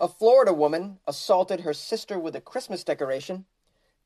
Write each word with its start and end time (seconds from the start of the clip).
A 0.00 0.06
Florida 0.06 0.52
woman 0.52 1.00
assaulted 1.08 1.62
her 1.62 1.74
sister 1.74 2.20
with 2.20 2.36
a 2.36 2.40
Christmas 2.40 2.84
decoration. 2.84 3.46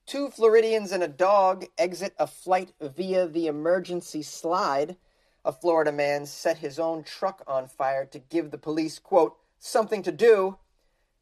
Two 0.06 0.30
Floridians 0.30 0.90
and 0.90 1.02
a 1.02 1.08
dog 1.08 1.66
exit 1.76 2.14
a 2.18 2.26
flight 2.26 2.72
via 2.80 3.26
the 3.26 3.46
emergency 3.46 4.22
slide. 4.22 4.96
A 5.44 5.52
Florida 5.52 5.92
man 5.92 6.24
set 6.24 6.58
his 6.58 6.78
own 6.78 7.04
truck 7.04 7.42
on 7.46 7.68
fire 7.68 8.06
to 8.06 8.18
give 8.18 8.50
the 8.50 8.56
police, 8.58 8.98
quote, 8.98 9.36
something 9.58 10.02
to 10.02 10.10
do. 10.10 10.56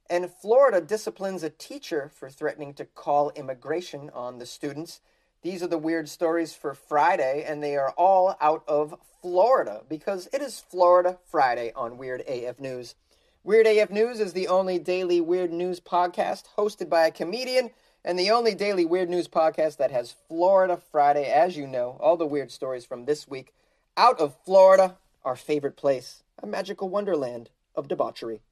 And 0.08 0.30
Florida 0.30 0.80
disciplines 0.80 1.42
a 1.42 1.50
teacher 1.50 2.08
for 2.14 2.30
threatening 2.30 2.72
to 2.74 2.84
call 2.84 3.30
immigration 3.30 4.08
on 4.14 4.38
the 4.38 4.46
students. 4.46 5.00
These 5.42 5.64
are 5.64 5.68
the 5.68 5.78
weird 5.78 6.08
stories 6.08 6.54
for 6.54 6.74
Friday, 6.74 7.44
and 7.44 7.60
they 7.60 7.76
are 7.76 7.90
all 7.96 8.36
out 8.40 8.62
of 8.68 8.94
Florida 9.20 9.82
because 9.88 10.28
it 10.32 10.42
is 10.42 10.60
Florida 10.60 11.18
Friday 11.26 11.72
on 11.74 11.98
Weird 11.98 12.20
AF 12.20 12.60
News. 12.60 12.94
Weird 13.42 13.66
AF 13.66 13.88
News 13.88 14.20
is 14.20 14.34
the 14.34 14.48
only 14.48 14.78
daily 14.78 15.18
weird 15.18 15.50
news 15.50 15.80
podcast 15.80 16.44
hosted 16.58 16.90
by 16.90 17.06
a 17.06 17.10
comedian 17.10 17.70
and 18.04 18.18
the 18.18 18.30
only 18.30 18.54
daily 18.54 18.84
weird 18.84 19.08
news 19.08 19.28
podcast 19.28 19.78
that 19.78 19.90
has 19.90 20.14
Florida 20.28 20.76
Friday, 20.76 21.24
as 21.24 21.56
you 21.56 21.66
know, 21.66 21.96
all 22.00 22.18
the 22.18 22.26
weird 22.26 22.50
stories 22.50 22.84
from 22.84 23.06
this 23.06 23.26
week 23.26 23.54
out 23.96 24.20
of 24.20 24.36
Florida, 24.44 24.98
our 25.24 25.36
favorite 25.36 25.78
place, 25.78 26.22
a 26.42 26.46
magical 26.46 26.90
wonderland 26.90 27.48
of 27.74 27.88
debauchery. 27.88 28.42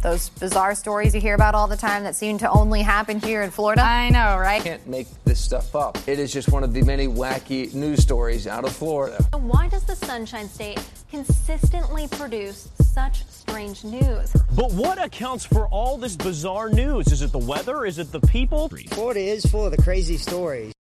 Those 0.00 0.28
bizarre 0.28 0.76
stories 0.76 1.12
you 1.12 1.20
hear 1.20 1.34
about 1.34 1.56
all 1.56 1.66
the 1.66 1.76
time 1.76 2.04
that 2.04 2.14
seem 2.14 2.38
to 2.38 2.50
only 2.50 2.82
happen 2.82 3.18
here 3.18 3.42
in 3.42 3.50
Florida. 3.50 3.82
I 3.82 4.10
know, 4.10 4.38
right? 4.38 4.62
Can't 4.62 4.86
make 4.86 5.08
this 5.24 5.40
stuff 5.40 5.74
up. 5.74 5.98
It 6.06 6.20
is 6.20 6.32
just 6.32 6.52
one 6.52 6.62
of 6.62 6.72
the 6.72 6.82
many 6.82 7.08
wacky 7.08 7.74
news 7.74 8.02
stories 8.02 8.46
out 8.46 8.64
of 8.64 8.72
Florida. 8.72 9.20
Why 9.32 9.68
does 9.68 9.84
the 9.84 9.96
Sunshine 9.96 10.48
State 10.48 10.80
consistently 11.10 12.06
produce 12.06 12.68
such 12.80 13.26
strange 13.26 13.82
news? 13.82 14.32
But 14.54 14.72
what 14.72 15.04
accounts 15.04 15.44
for 15.44 15.66
all 15.66 15.98
this 15.98 16.14
bizarre 16.14 16.68
news? 16.68 17.10
Is 17.10 17.22
it 17.22 17.32
the 17.32 17.38
weather? 17.38 17.84
Is 17.84 17.98
it 17.98 18.12
the 18.12 18.20
people? 18.20 18.68
Florida 18.90 19.20
is 19.20 19.44
full 19.46 19.64
of 19.66 19.72
the 19.72 19.82
crazy 19.82 20.16
stories. 20.16 20.72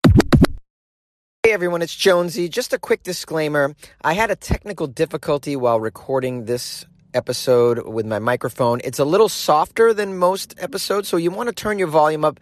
Hey 1.42 1.53
everyone, 1.53 1.81
it's 1.81 1.94
Jonesy. 1.94 2.50
Just 2.50 2.75
a 2.75 2.78
quick 2.78 3.03
disclaimer. 3.03 3.75
I 4.03 4.12
had 4.12 4.31
a 4.31 4.37
technical 4.37 4.89
difficulty 4.89 5.56
while 5.56 5.81
recording 5.81 6.44
this 6.44 6.84
episode 7.17 7.89
with 7.89 8.06
my 8.06 8.20
microphone. 8.20 8.81
It's 8.84 9.00
a 9.00 9.05
little 9.05 9.28
softer 9.28 9.92
than 9.92 10.19
most 10.19 10.55
episodes, 10.59 11.09
so 11.09 11.17
you 11.17 11.33
want 11.33 11.48
to 11.48 11.55
turn 11.55 11.78
your 11.78 11.89
volume 11.89 12.25
up 12.25 12.39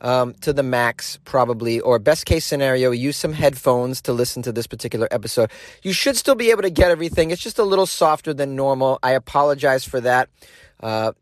um, 0.00 0.34
to 0.42 0.52
the 0.52 0.62
max, 0.62 1.18
probably, 1.24 1.80
or 1.80 1.98
best 1.98 2.26
case 2.26 2.44
scenario, 2.44 2.90
use 2.90 3.16
some 3.16 3.32
headphones 3.32 4.02
to 4.02 4.12
listen 4.12 4.42
to 4.42 4.52
this 4.52 4.66
particular 4.66 5.08
episode. 5.10 5.50
You 5.82 5.92
should 5.92 6.16
still 6.16 6.34
be 6.34 6.50
able 6.50 6.62
to 6.62 6.70
get 6.70 6.90
everything. 6.90 7.30
It's 7.30 7.42
just 7.42 7.58
a 7.58 7.64
little 7.64 7.86
softer 7.86 8.32
than 8.32 8.54
normal. 8.54 8.98
I 9.02 9.12
apologize 9.12 9.84
for 9.84 10.00
that. 10.02 10.28
Uh, 10.80 11.12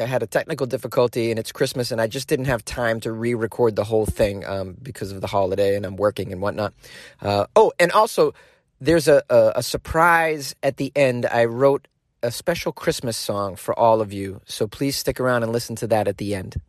I 0.00 0.06
had 0.06 0.22
a 0.22 0.26
technical 0.26 0.66
difficulty 0.66 1.30
and 1.30 1.38
it's 1.38 1.52
Christmas 1.52 1.90
and 1.90 2.00
I 2.00 2.06
just 2.06 2.26
didn't 2.28 2.46
have 2.46 2.64
time 2.64 3.00
to 3.00 3.12
re 3.12 3.34
record 3.34 3.76
the 3.76 3.84
whole 3.84 4.06
thing 4.06 4.44
um, 4.46 4.76
because 4.80 5.12
of 5.12 5.20
the 5.20 5.26
holiday 5.26 5.76
and 5.76 5.84
I'm 5.84 5.96
working 5.96 6.32
and 6.32 6.40
whatnot. 6.40 6.72
Uh, 7.20 7.46
oh, 7.54 7.72
and 7.78 7.92
also, 7.92 8.32
there's 8.80 9.06
a, 9.06 9.22
a, 9.28 9.52
a 9.56 9.62
surprise 9.62 10.54
at 10.62 10.78
the 10.78 10.90
end. 10.96 11.26
I 11.26 11.44
wrote 11.44 11.86
a 12.22 12.30
special 12.30 12.72
Christmas 12.72 13.16
song 13.16 13.56
for 13.56 13.76
all 13.78 14.00
of 14.00 14.12
you. 14.12 14.40
So 14.46 14.66
please 14.66 14.96
stick 14.96 15.18
around 15.18 15.42
and 15.42 15.52
listen 15.52 15.74
to 15.76 15.86
that 15.88 16.06
at 16.06 16.18
the 16.18 16.34
end. 16.34 16.60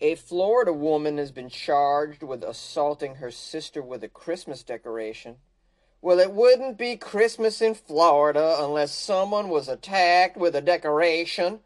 A 0.00 0.14
Florida 0.16 0.72
woman 0.72 1.18
has 1.18 1.30
been 1.30 1.48
charged 1.48 2.22
with 2.22 2.42
assaulting 2.42 3.16
her 3.16 3.30
sister 3.30 3.82
with 3.82 4.02
a 4.02 4.08
Christmas 4.08 4.62
decoration. 4.62 5.36
Well, 6.00 6.18
it 6.18 6.32
wouldn't 6.32 6.76
be 6.76 6.96
Christmas 6.96 7.62
in 7.62 7.74
Florida 7.74 8.56
unless 8.58 8.92
someone 8.92 9.48
was 9.48 9.68
attacked 9.68 10.36
with 10.36 10.56
a 10.56 10.60
decoration, 10.60 11.60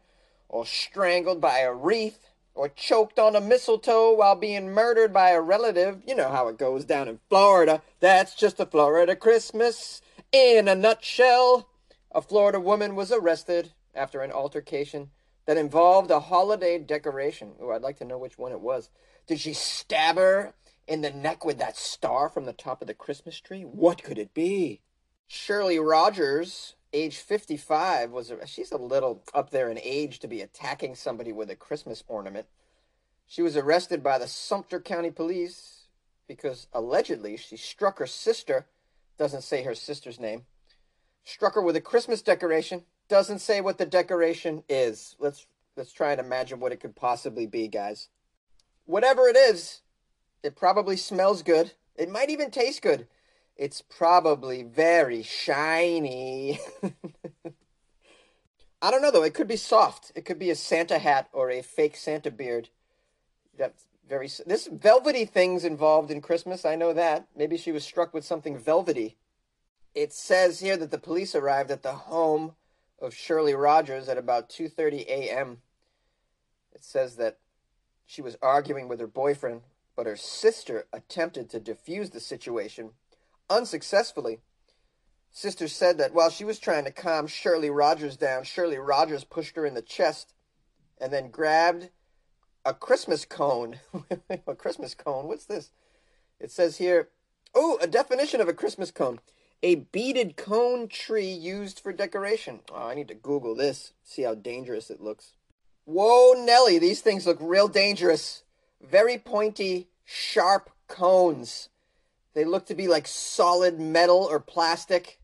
or 0.49 0.65
strangled 0.67 1.41
by 1.41 1.59
a 1.59 1.73
wreath, 1.73 2.19
or 2.53 2.69
choked 2.69 3.17
on 3.17 3.35
a 3.35 3.41
mistletoe 3.41 4.13
while 4.13 4.35
being 4.35 4.69
murdered 4.69 5.11
by 5.11 5.31
a 5.31 5.41
relative. 5.41 6.03
You 6.05 6.15
know 6.15 6.29
how 6.29 6.47
it 6.49 6.59
goes 6.59 6.85
down 6.85 7.07
in 7.07 7.19
Florida. 7.29 7.81
That's 7.99 8.35
just 8.35 8.59
a 8.59 8.67
Florida 8.67 9.15
Christmas 9.15 10.01
in 10.31 10.67
a 10.67 10.75
nutshell. 10.75 11.67
A 12.11 12.21
Florida 12.21 12.59
woman 12.59 12.95
was 12.95 13.11
arrested 13.11 13.73
after 13.93 14.21
an 14.21 14.31
altercation 14.31 15.11
that 15.45 15.57
involved 15.57 16.11
a 16.11 16.19
holiday 16.19 16.77
decoration. 16.77 17.53
Oh, 17.59 17.71
I'd 17.71 17.81
like 17.81 17.97
to 17.97 18.05
know 18.05 18.17
which 18.17 18.37
one 18.37 18.51
it 18.51 18.61
was. 18.61 18.89
Did 19.27 19.39
she 19.39 19.53
stab 19.53 20.17
her 20.17 20.53
in 20.87 21.01
the 21.01 21.11
neck 21.11 21.43
with 21.43 21.57
that 21.57 21.75
star 21.75 22.29
from 22.29 22.45
the 22.45 22.53
top 22.53 22.81
of 22.81 22.87
the 22.87 22.93
Christmas 22.93 23.39
tree? 23.39 23.63
What 23.63 24.03
could 24.03 24.17
it 24.17 24.33
be? 24.33 24.81
Shirley 25.27 25.79
Rogers, 25.79 26.75
age 26.93 27.17
55, 27.17 28.11
was 28.11 28.31
she's 28.45 28.71
a 28.71 28.77
little 28.77 29.23
up 29.33 29.49
there 29.49 29.69
in 29.69 29.79
age 29.83 30.19
to 30.19 30.27
be 30.27 30.41
attacking 30.41 30.95
somebody 30.95 31.33
with 31.33 31.49
a 31.49 31.55
Christmas 31.55 32.03
ornament. 32.07 32.47
She 33.25 33.41
was 33.41 33.57
arrested 33.57 34.01
by 34.01 34.17
the 34.17 34.27
Sumter 34.27 34.79
County 34.79 35.11
Police 35.11 35.87
because 36.27 36.67
allegedly 36.71 37.35
she 37.35 37.57
struck 37.57 37.99
her 37.99 38.07
sister, 38.07 38.67
doesn't 39.17 39.43
say 39.43 39.63
her 39.63 39.75
sister's 39.75 40.19
name, 40.19 40.45
struck 41.27 41.55
her 41.55 41.61
with 41.61 41.75
a 41.75 41.81
Christmas 41.81 42.21
decoration. 42.21 42.83
Doesn't 43.09 43.39
say 43.39 43.59
what 43.61 43.77
the 43.77 43.85
decoration 43.85 44.63
is. 44.69 45.15
Let's 45.19 45.45
let's 45.75 45.91
try 45.91 46.11
and 46.11 46.19
imagine 46.19 46.59
what 46.59 46.71
it 46.71 46.79
could 46.79 46.95
possibly 46.95 47.45
be, 47.45 47.67
guys. 47.67 48.07
Whatever 48.85 49.27
it 49.27 49.35
is, 49.35 49.81
it 50.41 50.55
probably 50.55 50.95
smells 50.95 51.43
good. 51.43 51.73
It 51.95 52.09
might 52.09 52.29
even 52.29 52.49
taste 52.49 52.81
good. 52.81 53.07
It's 53.57 53.81
probably 53.81 54.63
very 54.63 55.21
shiny. 55.23 56.59
I 58.81 58.91
don't 58.91 59.01
know 59.01 59.11
though. 59.11 59.23
It 59.23 59.33
could 59.33 59.47
be 59.47 59.57
soft. 59.57 60.11
It 60.15 60.25
could 60.25 60.39
be 60.39 60.49
a 60.49 60.55
Santa 60.55 60.99
hat 60.99 61.27
or 61.33 61.49
a 61.49 61.61
fake 61.61 61.97
Santa 61.97 62.31
beard. 62.31 62.69
That's 63.57 63.85
very. 64.07 64.29
This 64.45 64.67
velvety 64.71 65.25
thing's 65.25 65.65
involved 65.65 66.11
in 66.11 66.21
Christmas. 66.21 66.63
I 66.63 66.75
know 66.75 66.93
that. 66.93 67.27
Maybe 67.35 67.57
she 67.57 67.73
was 67.73 67.83
struck 67.83 68.13
with 68.13 68.23
something 68.23 68.57
velvety. 68.57 69.17
It 69.97 70.13
says 70.13 70.59
here 70.59 70.77
that 70.77 70.91
the 70.91 70.99
police 70.99 71.33
arrived 71.33 71.71
at 71.71 71.81
the 71.81 71.93
home 71.93 72.53
of 73.01 73.15
Shirley 73.15 73.55
Rogers 73.55 74.07
at 74.07 74.19
about 74.19 74.47
2:30 74.47 75.07
a.m. 75.07 75.63
It 76.71 76.83
says 76.83 77.15
that 77.15 77.39
she 78.05 78.21
was 78.21 78.37
arguing 78.39 78.87
with 78.87 78.99
her 78.99 79.07
boyfriend, 79.07 79.63
but 79.95 80.05
her 80.05 80.15
sister 80.15 80.85
attempted 80.93 81.49
to 81.49 81.59
defuse 81.59 82.11
the 82.11 82.19
situation 82.19 82.91
unsuccessfully. 83.49 84.41
Sister 85.31 85.67
said 85.67 85.97
that 85.97 86.13
while 86.13 86.29
she 86.29 86.45
was 86.45 86.59
trying 86.59 86.85
to 86.85 86.91
calm 86.91 87.25
Shirley 87.25 87.71
Rogers 87.71 88.17
down, 88.17 88.43
Shirley 88.43 88.77
Rogers 88.77 89.23
pushed 89.23 89.55
her 89.55 89.65
in 89.65 89.73
the 89.73 89.81
chest 89.81 90.35
and 91.01 91.11
then 91.11 91.31
grabbed 91.31 91.89
a 92.63 92.75
Christmas 92.75 93.25
cone. 93.25 93.79
a 94.29 94.53
Christmas 94.53 94.93
cone? 94.93 95.25
What's 95.27 95.47
this? 95.47 95.71
It 96.39 96.51
says 96.51 96.77
here, 96.77 97.09
oh, 97.55 97.79
a 97.81 97.87
definition 97.87 98.41
of 98.41 98.47
a 98.47 98.53
Christmas 98.53 98.91
cone 98.91 99.19
a 99.63 99.75
beaded 99.75 100.37
cone 100.37 100.87
tree 100.87 101.31
used 101.31 101.79
for 101.79 101.91
decoration. 101.91 102.59
Oh, 102.71 102.87
I 102.87 102.95
need 102.95 103.07
to 103.07 103.15
Google 103.15 103.55
this, 103.55 103.93
see 104.03 104.23
how 104.23 104.35
dangerous 104.35 104.89
it 104.89 105.01
looks. 105.01 105.33
Whoa, 105.85 106.33
Nelly, 106.33 106.79
these 106.79 107.01
things 107.01 107.25
look 107.25 107.37
real 107.39 107.67
dangerous. 107.67 108.43
Very 108.81 109.17
pointy, 109.17 109.87
sharp 110.03 110.69
cones. 110.87 111.69
They 112.33 112.45
look 112.45 112.65
to 112.67 112.75
be 112.75 112.87
like 112.87 113.07
solid 113.07 113.79
metal 113.79 114.27
or 114.29 114.39
plastic. 114.39 115.19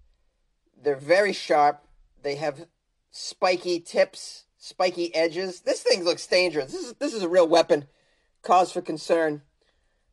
They're 0.81 0.95
very 0.95 1.33
sharp. 1.33 1.85
They 2.21 2.35
have 2.35 2.65
spiky 3.11 3.79
tips, 3.79 4.45
spiky 4.57 5.13
edges. 5.13 5.61
This 5.61 5.81
thing 5.81 6.03
looks 6.03 6.25
dangerous. 6.25 6.71
This 6.71 6.85
is 6.85 6.93
this 6.93 7.13
is 7.13 7.21
a 7.21 7.29
real 7.29 7.47
weapon. 7.47 7.87
Cause 8.41 8.71
for 8.71 8.81
concern. 8.81 9.41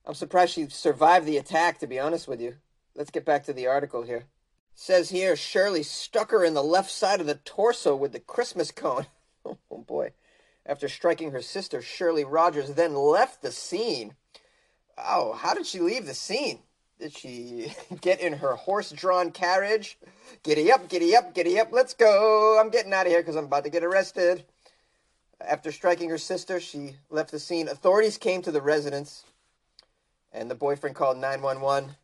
I'm 0.04 0.14
surprised 0.14 0.54
she 0.54 0.68
survived 0.68 1.26
the 1.26 1.36
attack, 1.36 1.78
to 1.78 1.86
be 1.86 1.98
honest 1.98 2.26
with 2.26 2.40
you. 2.40 2.56
Let's 2.94 3.10
get 3.10 3.24
back 3.24 3.44
to 3.44 3.52
the 3.52 3.66
article 3.66 4.02
here. 4.02 4.24
says 4.74 5.10
here 5.10 5.36
Shirley 5.36 5.82
stuck 5.82 6.30
her 6.30 6.44
in 6.44 6.54
the 6.54 6.62
left 6.62 6.90
side 6.90 7.20
of 7.20 7.26
the 7.26 7.36
torso 7.36 7.94
with 7.94 8.12
the 8.12 8.20
Christmas 8.20 8.70
cone. 8.70 9.06
oh 9.44 9.58
boy. 9.70 10.12
After 10.66 10.88
striking 10.88 11.30
her 11.32 11.42
sister, 11.42 11.80
Shirley 11.82 12.24
Rogers 12.24 12.74
then 12.74 12.94
left 12.94 13.42
the 13.42 13.52
scene. 13.52 14.14
Oh, 14.98 15.32
how 15.32 15.54
did 15.54 15.66
she 15.66 15.80
leave 15.80 16.06
the 16.06 16.14
scene? 16.14 16.60
Did 16.98 17.16
she 17.16 17.72
get 18.00 18.20
in 18.20 18.34
her 18.34 18.54
horse 18.54 18.90
drawn 18.90 19.30
carriage? 19.30 19.98
Giddy 20.42 20.70
up, 20.70 20.88
giddy 20.88 21.16
up, 21.16 21.34
giddy 21.34 21.58
up, 21.58 21.72
let's 21.72 21.94
go. 21.94 22.58
I'm 22.60 22.70
getting 22.70 22.92
out 22.92 23.06
of 23.06 23.12
here 23.12 23.22
because 23.22 23.36
I'm 23.36 23.46
about 23.46 23.64
to 23.64 23.70
get 23.70 23.84
arrested. 23.84 24.44
After 25.40 25.72
striking 25.72 26.10
her 26.10 26.18
sister, 26.18 26.60
she 26.60 26.96
left 27.08 27.30
the 27.30 27.38
scene. 27.38 27.68
Authorities 27.68 28.18
came 28.18 28.42
to 28.42 28.52
the 28.52 28.60
residence, 28.60 29.24
and 30.32 30.50
the 30.50 30.54
boyfriend 30.54 30.94
called 30.94 31.16
911. 31.16 31.96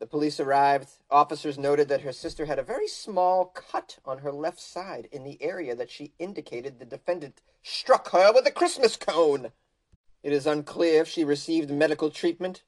The 0.00 0.06
police 0.06 0.40
arrived. 0.40 0.88
Officers 1.10 1.58
noted 1.58 1.88
that 1.88 2.00
her 2.00 2.12
sister 2.12 2.46
had 2.46 2.58
a 2.58 2.64
very 2.64 2.88
small 2.88 3.44
cut 3.44 3.98
on 4.04 4.18
her 4.18 4.32
left 4.32 4.58
side 4.58 5.08
in 5.12 5.24
the 5.24 5.40
area 5.42 5.76
that 5.76 5.90
she 5.90 6.14
indicated 6.18 6.78
the 6.78 6.86
defendant 6.86 7.42
struck 7.62 8.10
her 8.10 8.32
with 8.32 8.46
a 8.46 8.50
Christmas 8.50 8.96
cone. 8.96 9.52
It 10.22 10.32
is 10.32 10.46
unclear 10.46 11.02
if 11.02 11.08
she 11.08 11.22
received 11.22 11.70
medical 11.70 12.10
treatment 12.10 12.62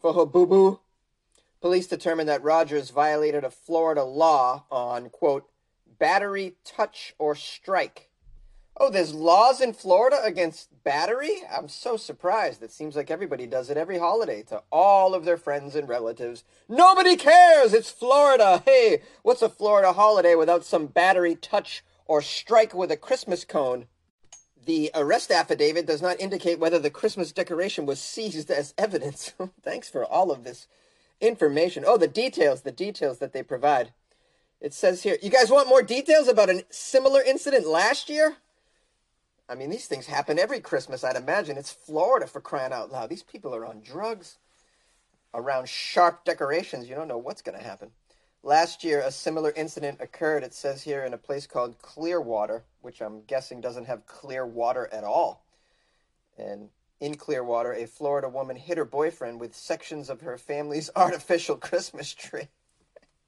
for 0.00 0.14
her 0.14 0.24
boo 0.24 0.46
boo. 0.46 0.80
Police 1.60 1.86
determined 1.86 2.28
that 2.30 2.42
Rogers 2.42 2.88
violated 2.88 3.44
a 3.44 3.50
Florida 3.50 4.04
law 4.04 4.64
on, 4.70 5.10
quote, 5.10 5.50
battery, 5.98 6.56
touch, 6.64 7.14
or 7.18 7.34
strike. 7.34 8.05
Oh, 8.78 8.90
there's 8.90 9.14
laws 9.14 9.62
in 9.62 9.72
Florida 9.72 10.18
against 10.22 10.68
battery? 10.84 11.40
I'm 11.50 11.66
so 11.66 11.96
surprised. 11.96 12.62
It 12.62 12.70
seems 12.70 12.94
like 12.94 13.10
everybody 13.10 13.46
does 13.46 13.70
it 13.70 13.78
every 13.78 13.98
holiday 13.98 14.42
to 14.44 14.62
all 14.70 15.14
of 15.14 15.24
their 15.24 15.38
friends 15.38 15.74
and 15.74 15.88
relatives. 15.88 16.44
Nobody 16.68 17.16
cares! 17.16 17.72
It's 17.72 17.90
Florida! 17.90 18.62
Hey, 18.66 19.00
what's 19.22 19.40
a 19.40 19.48
Florida 19.48 19.94
holiday 19.94 20.34
without 20.34 20.62
some 20.62 20.88
battery, 20.88 21.34
touch, 21.36 21.82
or 22.04 22.20
strike 22.20 22.74
with 22.74 22.90
a 22.90 22.98
Christmas 22.98 23.46
cone? 23.46 23.86
The 24.66 24.90
arrest 24.94 25.30
affidavit 25.30 25.86
does 25.86 26.02
not 26.02 26.20
indicate 26.20 26.58
whether 26.58 26.78
the 26.78 26.90
Christmas 26.90 27.32
decoration 27.32 27.86
was 27.86 27.98
seized 27.98 28.50
as 28.50 28.74
evidence. 28.76 29.32
Thanks 29.62 29.88
for 29.88 30.04
all 30.04 30.30
of 30.30 30.44
this 30.44 30.66
information. 31.18 31.84
Oh, 31.86 31.96
the 31.96 32.08
details, 32.08 32.60
the 32.60 32.72
details 32.72 33.20
that 33.20 33.32
they 33.32 33.42
provide. 33.42 33.94
It 34.60 34.74
says 34.74 35.02
here, 35.02 35.16
you 35.22 35.30
guys 35.30 35.50
want 35.50 35.68
more 35.68 35.82
details 35.82 36.28
about 36.28 36.50
a 36.50 36.66
similar 36.68 37.22
incident 37.22 37.66
last 37.66 38.10
year? 38.10 38.36
I 39.48 39.54
mean, 39.54 39.70
these 39.70 39.86
things 39.86 40.06
happen 40.06 40.38
every 40.38 40.60
Christmas, 40.60 41.04
I'd 41.04 41.16
imagine. 41.16 41.56
It's 41.56 41.70
Florida 41.70 42.26
for 42.26 42.40
crying 42.40 42.72
out 42.72 42.90
loud. 42.90 43.08
These 43.08 43.22
people 43.22 43.54
are 43.54 43.64
on 43.64 43.80
drugs. 43.80 44.38
Around 45.32 45.68
sharp 45.68 46.24
decorations, 46.24 46.88
you 46.88 46.94
don't 46.94 47.08
know 47.08 47.18
what's 47.18 47.42
going 47.42 47.58
to 47.58 47.64
happen. 47.64 47.90
Last 48.42 48.82
year, 48.84 49.00
a 49.00 49.10
similar 49.10 49.52
incident 49.56 50.00
occurred, 50.00 50.42
it 50.42 50.54
says 50.54 50.82
here, 50.82 51.04
in 51.04 51.12
a 51.12 51.18
place 51.18 51.46
called 51.46 51.78
Clearwater, 51.78 52.64
which 52.80 53.02
I'm 53.02 53.22
guessing 53.22 53.60
doesn't 53.60 53.86
have 53.86 54.06
clear 54.06 54.46
water 54.46 54.88
at 54.92 55.04
all. 55.04 55.44
And 56.38 56.70
in 57.00 57.16
Clearwater, 57.16 57.72
a 57.72 57.86
Florida 57.86 58.28
woman 58.28 58.56
hit 58.56 58.78
her 58.78 58.84
boyfriend 58.84 59.40
with 59.40 59.54
sections 59.54 60.08
of 60.08 60.22
her 60.22 60.38
family's 60.38 60.90
artificial 60.96 61.56
Christmas 61.56 62.14
tree. 62.14 62.48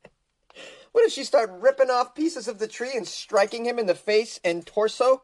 what 0.93 1.03
did 1.03 1.13
she 1.13 1.25
start 1.25 1.51
ripping 1.53 1.91
off 1.91 2.15
pieces 2.15 2.49
of 2.49 2.59
the 2.59 2.69
tree 2.69 2.93
and 2.95 3.07
striking 3.07 3.67
him 3.67 3.79
in 3.79 3.87
the 3.87 3.95
face 3.95 4.41
and 4.45 4.67
torso? 4.67 5.23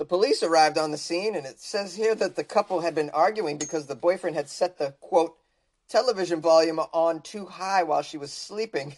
The 0.00 0.06
police 0.06 0.42
arrived 0.42 0.78
on 0.78 0.92
the 0.92 0.96
scene, 0.96 1.34
and 1.34 1.44
it 1.44 1.60
says 1.60 1.94
here 1.94 2.14
that 2.14 2.34
the 2.34 2.42
couple 2.42 2.80
had 2.80 2.94
been 2.94 3.10
arguing 3.10 3.58
because 3.58 3.84
the 3.84 3.94
boyfriend 3.94 4.34
had 4.34 4.48
set 4.48 4.78
the 4.78 4.94
quote 4.98 5.36
television 5.90 6.40
volume 6.40 6.80
on 6.94 7.20
too 7.20 7.44
high 7.44 7.82
while 7.82 8.00
she 8.00 8.16
was 8.16 8.32
sleeping. 8.32 8.96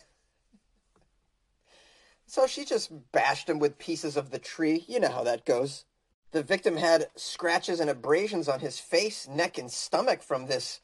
so 2.28 2.46
she 2.46 2.64
just 2.64 2.92
bashed 3.10 3.48
him 3.48 3.58
with 3.58 3.80
pieces 3.80 4.16
of 4.16 4.30
the 4.30 4.38
tree. 4.38 4.84
You 4.86 5.00
know 5.00 5.08
how 5.10 5.24
that 5.24 5.44
goes. 5.44 5.86
The 6.30 6.44
victim 6.44 6.76
had 6.76 7.08
scratches 7.16 7.80
and 7.80 7.90
abrasions 7.90 8.46
on 8.46 8.60
his 8.60 8.78
face, 8.78 9.26
neck, 9.26 9.58
and 9.58 9.72
stomach 9.72 10.22
from 10.22 10.46
this 10.46 10.78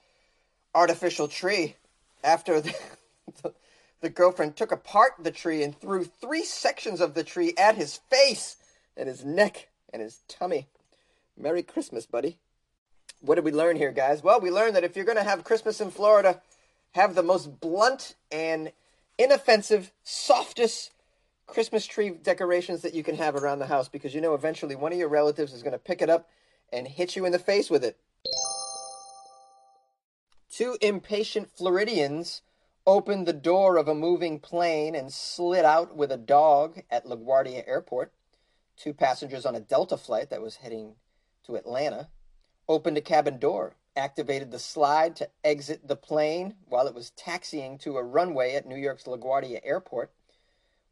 artificial 0.74 1.28
tree. 1.28 1.76
After 2.24 2.60
the, 2.60 2.74
the, 3.40 3.54
the 4.00 4.10
girlfriend 4.10 4.56
took 4.56 4.72
apart 4.72 5.12
the 5.20 5.30
tree 5.30 5.62
and 5.62 5.80
threw 5.80 6.02
three 6.02 6.42
sections 6.42 7.00
of 7.00 7.14
the 7.14 7.22
tree 7.22 7.54
at 7.56 7.76
his 7.76 7.98
face 8.10 8.56
and 8.96 9.08
his 9.08 9.24
neck 9.24 9.68
and 9.93 10.02
his 10.02 10.23
tummy. 10.29 10.67
Merry 11.37 11.62
Christmas, 11.62 12.06
buddy. 12.06 12.38
What 13.20 13.37
did 13.37 13.44
we 13.44 13.52
learn 13.52 13.76
here, 13.76 13.93
guys? 13.93 14.23
Well, 14.23 14.40
we 14.40 14.50
learned 14.50 14.76
that 14.76 14.85
if 14.85 14.96
you're 14.96 15.05
going 15.05 15.19
to 15.19 15.25
have 15.25 15.44
Christmas 15.44 15.81
in 15.81 15.90
Florida, 15.90 16.40
have 16.93 17.14
the 17.14 17.23
most 17.23 17.61
blunt 17.61 18.14
and 18.31 18.73
inoffensive, 19.19 19.90
softest 20.05 20.93
Christmas 21.46 21.87
tree 21.87 22.11
decorations 22.11 22.82
that 22.82 22.94
you 22.94 23.02
can 23.02 23.17
have 23.17 23.35
around 23.35 23.58
the 23.58 23.67
house 23.67 23.88
because 23.88 24.14
you 24.14 24.20
know 24.20 24.35
eventually 24.35 24.76
one 24.76 24.93
of 24.93 24.99
your 24.99 25.08
relatives 25.08 25.52
is 25.52 25.62
going 25.62 25.73
to 25.73 25.79
pick 25.79 26.02
it 26.02 26.11
up 26.11 26.29
and 26.73 26.87
hit 26.87 27.17
you 27.17 27.25
in 27.25 27.32
the 27.32 27.38
face 27.38 27.70
with 27.70 27.82
it. 27.82 27.96
Two 30.50 30.76
impatient 30.81 31.50
Floridians 31.50 32.43
opened 32.87 33.26
the 33.26 33.32
door 33.32 33.76
of 33.76 33.88
a 33.88 33.94
moving 33.94 34.38
plane 34.38 34.94
and 34.94 35.12
slid 35.12 35.64
out 35.64 35.96
with 35.96 36.11
a 36.11 36.17
dog 36.17 36.81
at 36.90 37.05
LaGuardia 37.05 37.67
Airport. 37.67 38.12
Two 38.78 38.94
passengers 38.94 39.44
on 39.44 39.56
a 39.56 39.60
Delta 39.60 39.96
flight 39.96 40.30
that 40.30 40.40
was 40.40 40.56
heading 40.56 40.94
to 41.44 41.56
Atlanta 41.56 42.08
opened 42.69 42.96
a 42.96 43.00
cabin 43.00 43.38
door, 43.38 43.75
activated 43.96 44.52
the 44.52 44.58
slide 44.60 45.16
to 45.16 45.28
exit 45.42 45.88
the 45.88 45.96
plane 45.96 46.54
while 46.69 46.86
it 46.86 46.94
was 46.94 47.10
taxiing 47.10 47.76
to 47.78 47.96
a 47.96 48.02
runway 48.04 48.54
at 48.54 48.66
New 48.66 48.76
York's 48.76 49.04
LaGuardia 49.04 49.58
Airport. 49.64 50.12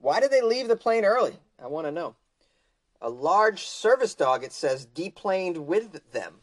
Why 0.01 0.19
did 0.19 0.33
they 0.33 0.43
leave 0.43 0.67
the 0.67 0.77
plane 0.77 1.05
early? 1.05 1.39
I 1.63 1.69
want 1.69 1.87
to 1.87 1.93
know. 1.93 2.17
A 3.01 3.09
large 3.09 3.65
service 3.65 4.17
dog, 4.17 4.43
it 4.43 4.53
says, 4.53 4.87
deplaned 4.87 5.59
with 5.69 6.11
them. 6.11 6.41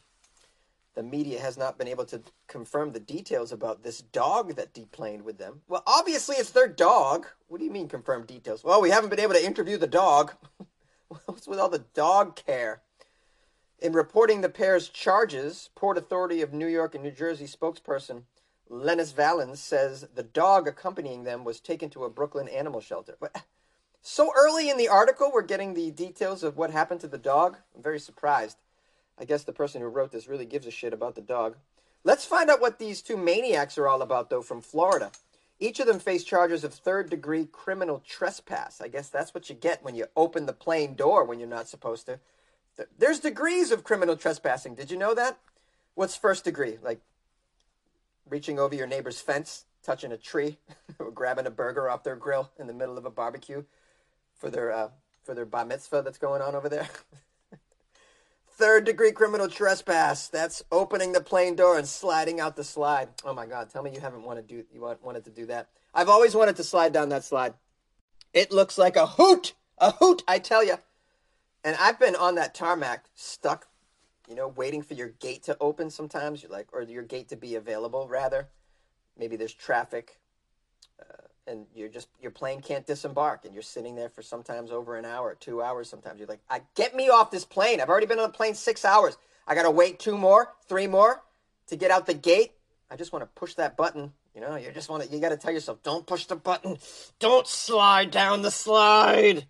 The 0.96 1.04
media 1.04 1.42
has 1.42 1.58
not 1.58 1.78
been 1.78 1.88
able 1.88 2.06
to 2.06 2.22
confirm 2.48 2.92
the 2.92 3.00
details 3.00 3.52
about 3.52 3.84
this 3.84 4.00
dog 4.00 4.56
that 4.56 4.74
deplaned 4.74 5.24
with 5.24 5.40
them. 5.40 5.62
Well, 5.68 5.84
obviously 5.88 6.38
it's 6.38 6.52
their 6.52 6.68
dog. 6.68 7.26
What 7.48 7.58
do 7.58 7.66
you 7.66 7.72
mean 7.72 7.90
confirm 7.90 8.26
details? 8.26 8.64
Well, 8.64 8.80
we 8.80 8.92
haven't 8.92 9.10
been 9.10 9.20
able 9.20 9.34
to 9.34 9.46
interview 9.46 9.78
the 9.78 9.88
dog. 9.88 10.34
What's 11.26 11.48
with 11.48 11.60
all 11.60 11.70
the 11.70 11.86
dog 11.94 12.36
care? 12.36 12.82
In 13.80 13.94
reporting 13.94 14.42
the 14.42 14.50
pair's 14.50 14.90
charges, 14.90 15.70
Port 15.76 15.98
Authority 15.98 16.42
of 16.42 16.54
New 16.54 16.68
York 16.68 16.96
and 16.96 17.04
New 17.04 17.12
Jersey 17.12 17.46
spokesperson 17.46 18.24
Lennis 18.70 19.12
Valens 19.12 19.62
says 19.62 20.08
the 20.16 20.24
dog 20.24 20.68
accompanying 20.68 21.24
them 21.24 21.44
was 21.44 21.60
taken 21.60 21.90
to 21.92 22.06
a 22.06 22.10
Brooklyn 22.10 22.48
animal 22.48 22.82
shelter. 22.82 23.16
But 23.20 23.44
so 24.02 24.32
early 24.36 24.70
in 24.70 24.78
the 24.78 24.88
article, 24.88 25.32
we're 25.34 25.44
getting 25.44 25.74
the 25.74 25.92
details 25.92 26.44
of 26.44 26.58
what 26.58 26.72
happened 26.72 27.02
to 27.02 27.08
the 27.08 27.18
dog. 27.18 27.58
I'm 27.76 27.84
very 27.84 28.00
surprised. 28.00 28.58
I 29.20 29.26
guess 29.26 29.44
the 29.44 29.54
person 29.54 29.82
who 29.82 29.88
wrote 29.88 30.12
this 30.12 30.28
really 30.28 30.46
gives 30.46 30.66
a 30.66 30.72
shit 30.72 30.94
about 30.94 31.16
the 31.16 31.22
dog. 31.22 31.58
Let's 32.04 32.26
find 32.26 32.50
out 32.50 32.62
what 32.62 32.80
these 32.80 33.02
two 33.02 33.16
maniacs 33.16 33.78
are 33.78 33.88
all 33.88 34.02
about, 34.02 34.30
though, 34.30 34.42
from 34.42 34.62
Florida. 34.62 35.12
Each 35.60 35.80
of 35.80 35.88
them 35.88 36.00
face 36.00 36.24
charges 36.24 36.64
of 36.64 36.74
third 36.74 37.10
degree 37.10 37.46
criminal 37.46 38.02
trespass. 38.06 38.82
I 38.82 38.88
guess 38.88 39.10
that's 39.10 39.34
what 39.34 39.50
you 39.50 39.56
get 39.56 39.84
when 39.84 39.96
you 39.96 40.08
open 40.16 40.46
the 40.46 40.54
plane 40.54 40.96
door 40.96 41.24
when 41.24 41.40
you're 41.40 41.48
not 41.48 41.68
supposed 41.68 42.06
to. 42.08 42.20
There's 42.98 43.20
degrees 43.20 43.72
of 43.72 43.84
criminal 43.84 44.18
trespassing. 44.18 44.76
Did 44.76 44.90
you 44.90 44.98
know 44.98 45.14
that? 45.14 45.38
What's 45.96 46.16
first 46.16 46.44
degree? 46.44 46.80
Like 46.82 47.00
reaching 48.28 48.60
over 48.60 48.74
your 48.74 48.88
neighbor's 48.88 49.22
fence, 49.22 49.66
touching 49.84 50.12
a 50.12 50.18
tree, 50.18 50.58
or 51.00 51.12
grabbing 51.12 51.46
a 51.46 51.52
burger 51.52 51.90
off 51.90 52.04
their 52.04 52.16
grill 52.16 52.50
in 52.58 52.68
the 52.68 52.74
middle 52.74 52.98
of 52.98 53.06
a 53.06 53.12
barbecue 53.12 53.64
for 54.36 54.50
their 54.50 54.72
uh, 54.72 54.90
for 55.24 55.34
their 55.34 55.46
bar 55.46 55.66
mitzvah 55.66 56.02
that's 56.02 56.18
going 56.18 56.42
on 56.42 56.56
over 56.56 56.68
there. 56.70 56.90
Third 58.56 58.86
degree 58.86 59.12
criminal 59.12 59.48
trespass. 59.48 60.28
That's 60.28 60.64
opening 60.72 61.12
the 61.12 61.22
plane 61.22 61.56
door 61.56 61.76
and 61.76 61.88
sliding 61.88 62.40
out 62.40 62.56
the 62.56 62.64
slide. 62.64 63.10
Oh 63.26 63.34
my 63.34 63.48
God! 63.48 63.72
Tell 63.72 63.82
me 63.82 63.92
you 63.92 64.00
haven't 64.00 64.24
wanted 64.24 64.48
to 64.48 64.56
do 64.56 64.66
you 64.72 64.82
want, 64.82 65.04
wanted 65.04 65.26
to 65.26 65.32
do 65.32 65.48
that. 65.48 65.70
I've 65.92 66.08
always 66.08 66.36
wanted 66.36 66.56
to 66.58 66.64
slide 66.64 66.94
down 66.94 67.10
that 67.10 67.24
slide. 67.24 67.56
It 68.32 68.52
looks 68.52 68.78
like 68.78 68.96
a 68.96 69.08
hoot, 69.08 69.54
a 69.80 69.92
hoot. 69.92 70.22
I 70.28 70.38
tell 70.38 70.64
you. 70.64 70.76
And 71.64 71.76
I've 71.80 72.00
been 72.00 72.16
on 72.16 72.36
that 72.36 72.54
tarmac, 72.54 73.06
stuck, 73.16 73.68
you 74.28 74.36
know, 74.36 74.50
waiting 74.50 74.84
for 74.84 74.94
your 74.94 75.10
gate 75.10 75.44
to 75.44 75.58
open. 75.60 75.90
Sometimes 75.90 76.44
you're 76.44 76.52
like, 76.52 76.68
or 76.74 76.84
your 76.84 77.04
gate 77.04 77.30
to 77.30 77.36
be 77.36 77.56
available. 77.56 78.08
Rather, 78.08 78.50
maybe 79.18 79.36
there's 79.36 79.54
traffic, 79.54 80.20
and 81.48 81.66
you're 81.76 81.90
just 81.90 82.08
your 82.22 82.32
plane 82.32 82.62
can't 82.62 82.86
disembark, 82.86 83.46
and 83.46 83.54
you're 83.54 83.64
sitting 83.64 83.96
there 83.96 84.10
for 84.10 84.22
sometimes 84.22 84.72
over 84.72 84.96
an 84.96 85.06
hour, 85.06 85.36
two 85.40 85.62
hours. 85.62 85.90
Sometimes 85.90 86.20
you're 86.20 86.28
like, 86.28 86.42
I 86.50 86.62
get 86.76 86.96
me 86.96 87.10
off 87.10 87.32
this 87.32 87.46
plane. 87.46 87.82
I've 87.82 87.90
already 87.90 88.06
been 88.06 88.20
on 88.20 88.32
the 88.32 88.38
plane 88.38 88.56
six 88.56 88.86
hours. 88.86 89.18
I 89.48 89.56
gotta 89.56 89.72
wait 89.72 90.00
two 90.00 90.18
more, 90.18 90.54
three 90.68 90.88
more 90.88 91.22
to 91.68 91.76
get 91.76 91.92
out 91.92 92.06
the 92.06 92.14
gate. 92.14 92.54
I 92.90 92.96
just 92.96 93.12
want 93.12 93.24
to 93.24 93.40
push 93.40 93.56
that 93.56 93.76
button. 93.76 94.14
You 94.36 94.42
know, 94.42 94.56
you 94.56 94.72
just 94.72 94.90
want 94.90 95.04
to. 95.04 95.10
You 95.10 95.20
got 95.20 95.30
to 95.30 95.38
tell 95.38 95.52
yourself, 95.52 95.84
don't 95.84 96.06
push 96.06 96.26
the 96.26 96.36
button. 96.36 96.78
Don't 97.20 97.48
slide 97.48 98.12
down 98.12 98.42
the 98.42 98.52
slide. 98.52 99.46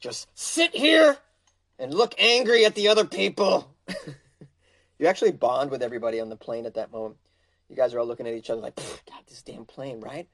Just 0.00 0.28
sit 0.34 0.74
here 0.74 1.16
and 1.78 1.94
look 1.94 2.14
angry 2.18 2.64
at 2.64 2.74
the 2.74 2.88
other 2.88 3.04
people. 3.04 3.72
you 4.98 5.06
actually 5.06 5.32
bond 5.32 5.70
with 5.70 5.82
everybody 5.82 6.20
on 6.20 6.28
the 6.28 6.36
plane 6.36 6.66
at 6.66 6.74
that 6.74 6.92
moment. 6.92 7.16
You 7.68 7.76
guys 7.76 7.94
are 7.94 8.00
all 8.00 8.06
looking 8.06 8.26
at 8.26 8.34
each 8.34 8.50
other 8.50 8.60
like, 8.60 8.76
God, 8.76 9.22
this 9.28 9.42
damn 9.42 9.64
plane, 9.64 10.00
right? 10.00 10.28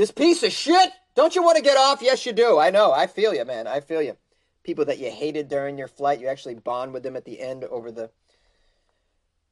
This 0.00 0.10
piece 0.10 0.42
of 0.42 0.50
shit! 0.50 0.92
Don't 1.14 1.36
you 1.36 1.42
want 1.42 1.58
to 1.58 1.62
get 1.62 1.76
off? 1.76 2.00
Yes, 2.00 2.24
you 2.24 2.32
do. 2.32 2.58
I 2.58 2.70
know. 2.70 2.90
I 2.90 3.06
feel 3.06 3.34
you, 3.34 3.44
man. 3.44 3.66
I 3.66 3.80
feel 3.80 4.00
you. 4.00 4.16
People 4.62 4.86
that 4.86 4.98
you 4.98 5.10
hated 5.10 5.48
during 5.48 5.76
your 5.76 5.88
flight, 5.88 6.20
you 6.20 6.28
actually 6.28 6.54
bond 6.54 6.94
with 6.94 7.02
them 7.02 7.16
at 7.16 7.26
the 7.26 7.38
end 7.38 7.64
over 7.64 7.92
the, 7.92 8.08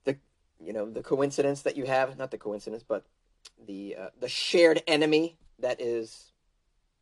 the, 0.04 0.16
you 0.58 0.72
know, 0.72 0.88
the 0.88 1.02
coincidence 1.02 1.60
that 1.64 1.76
you 1.76 1.84
have. 1.84 2.16
Not 2.16 2.30
the 2.30 2.38
coincidence, 2.38 2.82
but 2.82 3.04
the 3.66 3.96
uh, 4.00 4.08
the 4.18 4.28
shared 4.30 4.82
enemy 4.86 5.36
that 5.58 5.82
is 5.82 6.32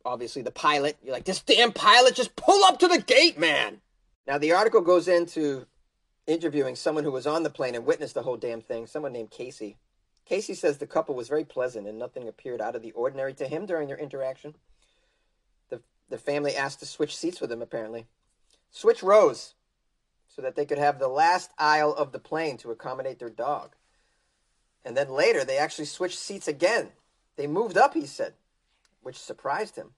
obviously 0.03 0.41
the 0.41 0.51
pilot. 0.51 0.97
You're 1.01 1.13
like, 1.13 1.23
this 1.23 1.41
damn 1.41 1.71
pilot, 1.71 2.15
just 2.15 2.35
pull 2.35 2.65
up 2.65 2.79
to 2.79 2.89
the 2.89 2.99
gate, 2.99 3.39
man. 3.39 3.79
Now 4.27 4.37
the 4.37 4.51
article 4.51 4.81
goes 4.81 5.07
into 5.07 5.67
interviewing 6.25 6.75
someone 6.75 7.05
who 7.05 7.13
was 7.13 7.25
on 7.25 7.43
the 7.43 7.49
plane 7.49 7.75
and 7.75 7.85
witnessed 7.85 8.15
the 8.15 8.23
whole 8.23 8.35
damn 8.35 8.59
thing. 8.59 8.87
Someone 8.87 9.13
named 9.13 9.31
Casey. 9.31 9.77
Casey 10.27 10.53
says 10.53 10.77
the 10.77 10.87
couple 10.87 11.15
was 11.15 11.29
very 11.29 11.45
pleasant 11.45 11.87
and 11.87 11.97
nothing 11.97 12.27
appeared 12.27 12.59
out 12.59 12.75
of 12.75 12.81
the 12.81 12.91
ordinary 12.91 13.33
to 13.35 13.47
him 13.47 13.65
during 13.65 13.87
their 13.87 13.97
interaction. 13.97 14.55
The, 15.69 15.81
the 16.09 16.17
family 16.17 16.55
asked 16.55 16.79
to 16.79 16.85
switch 16.85 17.15
seats 17.15 17.39
with 17.39 17.51
him, 17.51 17.61
apparently. 17.61 18.07
Switch 18.69 19.01
rows 19.01 19.53
so 20.27 20.41
that 20.41 20.55
they 20.55 20.65
could 20.65 20.77
have 20.77 20.99
the 20.99 21.07
last 21.07 21.51
aisle 21.57 21.93
of 21.93 22.11
the 22.11 22.19
plane 22.19 22.57
to 22.57 22.71
accommodate 22.71 23.19
their 23.19 23.29
dog. 23.29 23.75
And 24.83 24.97
then 24.97 25.09
later, 25.09 25.45
they 25.45 25.57
actually 25.57 25.85
switched 25.85 26.19
seats 26.19 26.47
again. 26.47 26.89
They 27.37 27.47
moved 27.47 27.77
up, 27.77 27.93
he 27.93 28.05
said, 28.05 28.33
which 29.01 29.17
surprised 29.17 29.77
him. 29.77 29.91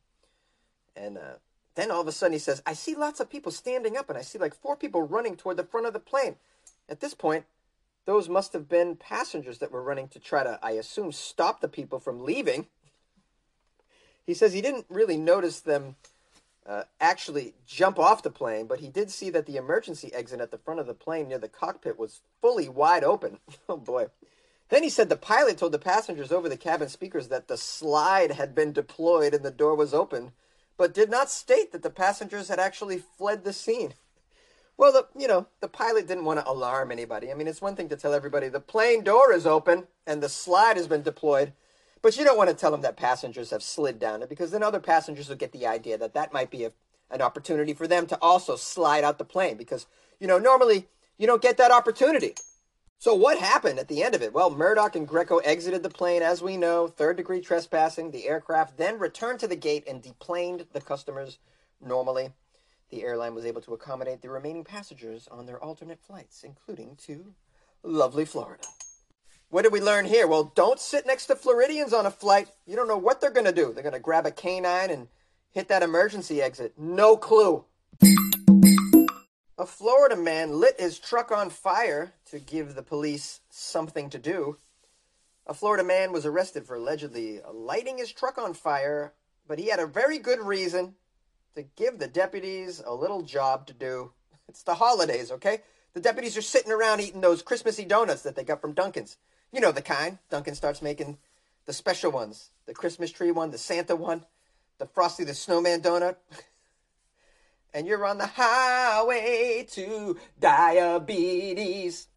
And 0.96 1.18
uh, 1.18 1.38
Then 1.76 1.92
all 1.92 2.02
of 2.02 2.08
a 2.08 2.12
sudden 2.12 2.34
he 2.34 2.40
says, 2.40 2.62
I 2.66 2.74
see 2.74 2.94
lots 2.94 3.20
of 3.20 3.30
people 3.30 3.52
standing 3.52 3.98
up 3.98 4.10
and 4.10 4.18
I 4.18 4.22
see 4.22 4.38
like 4.38 4.54
four 4.54 4.76
people 4.76 5.02
running 5.02 5.36
toward 5.38 5.58
the 5.58 5.64
front 5.64 5.88
of 5.88 5.94
the 5.94 6.00
plane. 6.00 6.36
At 6.88 7.00
this 7.00 7.14
point, 7.14 7.46
those 8.06 8.30
must 8.30 8.54
have 8.54 8.68
been 8.68 8.96
passengers 8.96 9.60
that 9.60 9.72
were 9.72 9.84
running 9.84 10.08
to 10.10 10.20
try 10.20 10.44
to, 10.44 10.60
I 10.64 10.72
assume, 10.72 11.12
stop 11.12 11.62
the 11.62 11.68
people 11.68 12.00
from 12.00 12.24
leaving. 12.24 12.68
He 14.26 14.34
says 14.34 14.54
he 14.54 14.62
didn't 14.62 14.86
really 14.90 15.18
notice 15.18 15.60
them 15.60 15.96
uh, 16.66 16.84
actually 17.02 17.56
jump 17.66 17.98
off 17.98 18.22
the 18.22 18.30
plane, 18.30 18.68
but 18.68 18.80
he 18.80 18.90
did 18.90 19.10
see 19.10 19.30
that 19.32 19.48
the 19.48 19.58
emergency 19.58 20.14
exit 20.14 20.40
at 20.40 20.52
the 20.52 20.58
front 20.58 20.80
of 20.80 20.86
the 20.86 20.94
plane 20.94 21.28
near 21.28 21.40
the 21.40 21.50
cockpit 21.50 21.98
was 21.98 22.22
fully 22.42 22.70
wide 22.70 23.04
open. 23.04 23.40
Oh 23.68 23.78
boy. 23.78 24.08
Then 24.70 24.84
he 24.84 24.90
said 24.90 25.10
the 25.10 25.16
pilot 25.16 25.58
told 25.58 25.72
the 25.72 25.80
passengers 25.80 26.32
over 26.32 26.48
the 26.48 26.58
cabin 26.58 26.90
speakers 26.90 27.28
that 27.30 27.48
the 27.48 27.58
slide 27.58 28.32
had 28.32 28.54
been 28.54 28.72
deployed 28.72 29.34
and 29.34 29.44
the 29.44 29.52
door 29.52 29.76
was 29.76 29.94
open, 29.94 30.32
but 30.78 30.94
did 30.94 31.10
not 31.10 31.32
state 31.32 31.72
that 31.72 31.82
the 31.82 31.90
passengers 31.90 32.50
had 32.50 32.60
actually 32.60 33.00
fled 33.00 33.44
the 33.44 33.54
scene. 33.54 33.94
Well, 34.80 34.94
the, 34.94 35.08
you 35.20 35.28
know, 35.28 35.46
the 35.60 35.68
pilot 35.68 36.08
didn't 36.08 36.24
want 36.24 36.40
to 36.40 36.50
alarm 36.50 36.90
anybody. 36.90 37.30
I 37.30 37.34
mean, 37.34 37.50
it's 37.50 37.62
one 37.62 37.76
thing 37.76 37.90
to 37.90 37.98
tell 37.98 38.14
everybody 38.14 38.48
the 38.48 38.62
plane 38.62 39.04
door 39.04 39.34
is 39.34 39.46
open 39.46 39.88
and 40.08 40.24
the 40.24 40.30
slide 40.30 40.78
has 40.78 40.88
been 40.88 41.02
deployed, 41.02 41.52
but 42.02 42.16
you 42.16 42.24
don't 42.24 42.38
want 42.38 42.50
to 42.50 42.56
tell 42.56 42.72
them 42.72 42.80
that 42.84 42.96
passengers 42.96 43.50
have 43.50 43.62
slid 43.62 44.00
down 44.00 44.22
it 44.22 44.30
because 44.30 44.52
then 44.52 44.64
other 44.64 44.80
passengers 44.80 45.28
will 45.28 45.36
get 45.36 45.52
the 45.52 45.68
idea 45.68 45.98
that 45.98 46.14
that 46.14 46.32
might 46.32 46.50
be 46.50 46.64
a, 46.64 46.72
an 47.12 47.22
opportunity 47.22 47.74
for 47.74 47.88
them 47.88 48.08
to 48.08 48.18
also 48.22 48.56
slide 48.56 49.04
out 49.04 49.18
the 49.18 49.26
plane 49.26 49.58
because, 49.58 49.86
you 50.18 50.28
know, 50.28 50.40
normally 50.40 50.88
you 51.18 51.28
don't 51.28 51.42
get 51.42 51.58
that 51.58 51.72
opportunity. 51.72 52.34
So 53.00 53.14
what 53.14 53.38
happened 53.38 53.80
at 53.80 53.90
the 53.90 54.02
end 54.02 54.16
of 54.16 54.22
it? 54.22 54.32
Well, 54.32 54.50
Murdaugh 54.50 54.96
and 54.96 55.06
Greco 55.06 55.40
exited 55.40 55.84
the 55.84 55.90
plane, 55.90 56.22
as 56.22 56.42
we 56.42 56.56
know, 56.56 56.88
third 56.88 57.18
degree 57.18 57.42
trespassing. 57.42 58.12
The 58.12 58.30
aircraft 58.30 58.78
then 58.78 58.98
returned 58.98 59.42
to 59.42 59.48
the 59.50 59.58
gate 59.58 59.84
and 59.86 60.02
deplaned 60.02 60.68
the 60.72 60.80
customers 60.80 61.38
normally. 61.86 62.30
The 62.90 63.04
airline 63.04 63.36
was 63.36 63.46
able 63.46 63.62
to 63.62 63.74
accommodate 63.74 64.22
the 64.22 64.30
remaining 64.30 64.64
passengers 64.64 65.28
on 65.30 65.46
their 65.46 65.64
alternate 65.64 66.00
flights, 66.00 66.44
including 66.44 66.96
to 67.06 67.34
lovely 67.84 68.26
Florida. 68.26 68.64
What 69.50 69.62
did 69.64 69.74
we 69.74 69.82
learn 69.82 70.06
here? 70.06 70.28
Well, 70.28 70.52
don't 70.56 70.80
sit 70.80 71.06
next 71.06 71.28
to 71.28 71.36
Floridians 71.36 71.94
on 71.94 72.06
a 72.06 72.12
flight. 72.12 72.50
You 72.66 72.76
don't 72.76 72.88
know 72.88 72.98
what 72.98 73.22
they're 73.22 73.32
going 73.32 73.46
to 73.46 73.52
do. 73.52 73.74
They're 73.74 73.84
going 73.84 73.94
to 73.94 74.00
grab 74.00 74.26
a 74.26 74.32
canine 74.32 74.90
and 74.90 75.08
hit 75.52 75.68
that 75.68 75.84
emergency 75.84 76.42
exit. 76.42 76.74
No 76.78 77.16
clue. 77.16 77.66
A 79.58 79.66
Florida 79.66 80.16
man 80.16 80.60
lit 80.60 80.80
his 80.80 81.00
truck 81.00 81.32
on 81.32 81.50
fire 81.50 82.14
to 82.32 82.40
give 82.40 82.76
the 82.76 82.84
police 82.84 83.42
something 83.50 84.10
to 84.10 84.18
do. 84.18 84.58
A 85.46 85.54
Florida 85.54 85.84
man 85.84 86.12
was 86.12 86.26
arrested 86.26 86.66
for 86.66 86.76
allegedly 86.76 87.42
lighting 87.52 87.98
his 87.98 88.12
truck 88.12 88.38
on 88.38 88.54
fire, 88.54 89.14
but 89.48 89.60
he 89.60 89.68
had 89.68 89.80
a 89.80 89.88
very 89.88 90.20
good 90.20 90.40
reason 90.40 90.96
to 91.56 91.64
give 91.76 92.00
the 92.00 92.08
deputies 92.08 92.82
a 92.86 92.94
little 92.94 93.22
job 93.22 93.68
to 93.68 93.74
do. 93.74 94.12
It's 94.48 94.64
the 94.64 94.74
holidays, 94.74 95.32
okay? 95.32 95.60
The 95.94 96.00
deputies 96.00 96.36
are 96.36 96.42
sitting 96.42 96.72
around 96.72 97.02
eating 97.02 97.22
those 97.22 97.44
Christmassy 97.44 97.86
donuts 97.86 98.24
that 98.24 98.36
they 98.36 98.44
got 98.44 98.62
from 98.62 98.74
Dunkin's. 98.74 99.18
You 99.52 99.62
know 99.62 99.72
the 99.72 99.84
kind. 99.84 100.18
Dunkin' 100.32 100.56
starts 100.56 100.82
making 100.82 101.20
the 101.68 101.74
special 101.74 102.12
ones 102.12 102.50
the 102.66 102.74
Christmas 102.74 103.12
tree 103.12 103.30
one, 103.30 103.52
the 103.52 103.60
Santa 103.60 103.96
one, 103.96 104.26
the 104.80 104.88
Frosty 104.88 105.24
the 105.24 105.36
Snowman 105.36 105.82
donut. 105.82 106.16
and 107.74 107.86
you're 107.86 108.06
on 108.06 108.18
the 108.18 108.28
highway 108.28 109.66
to 109.72 110.18
diabetes. 110.40 112.08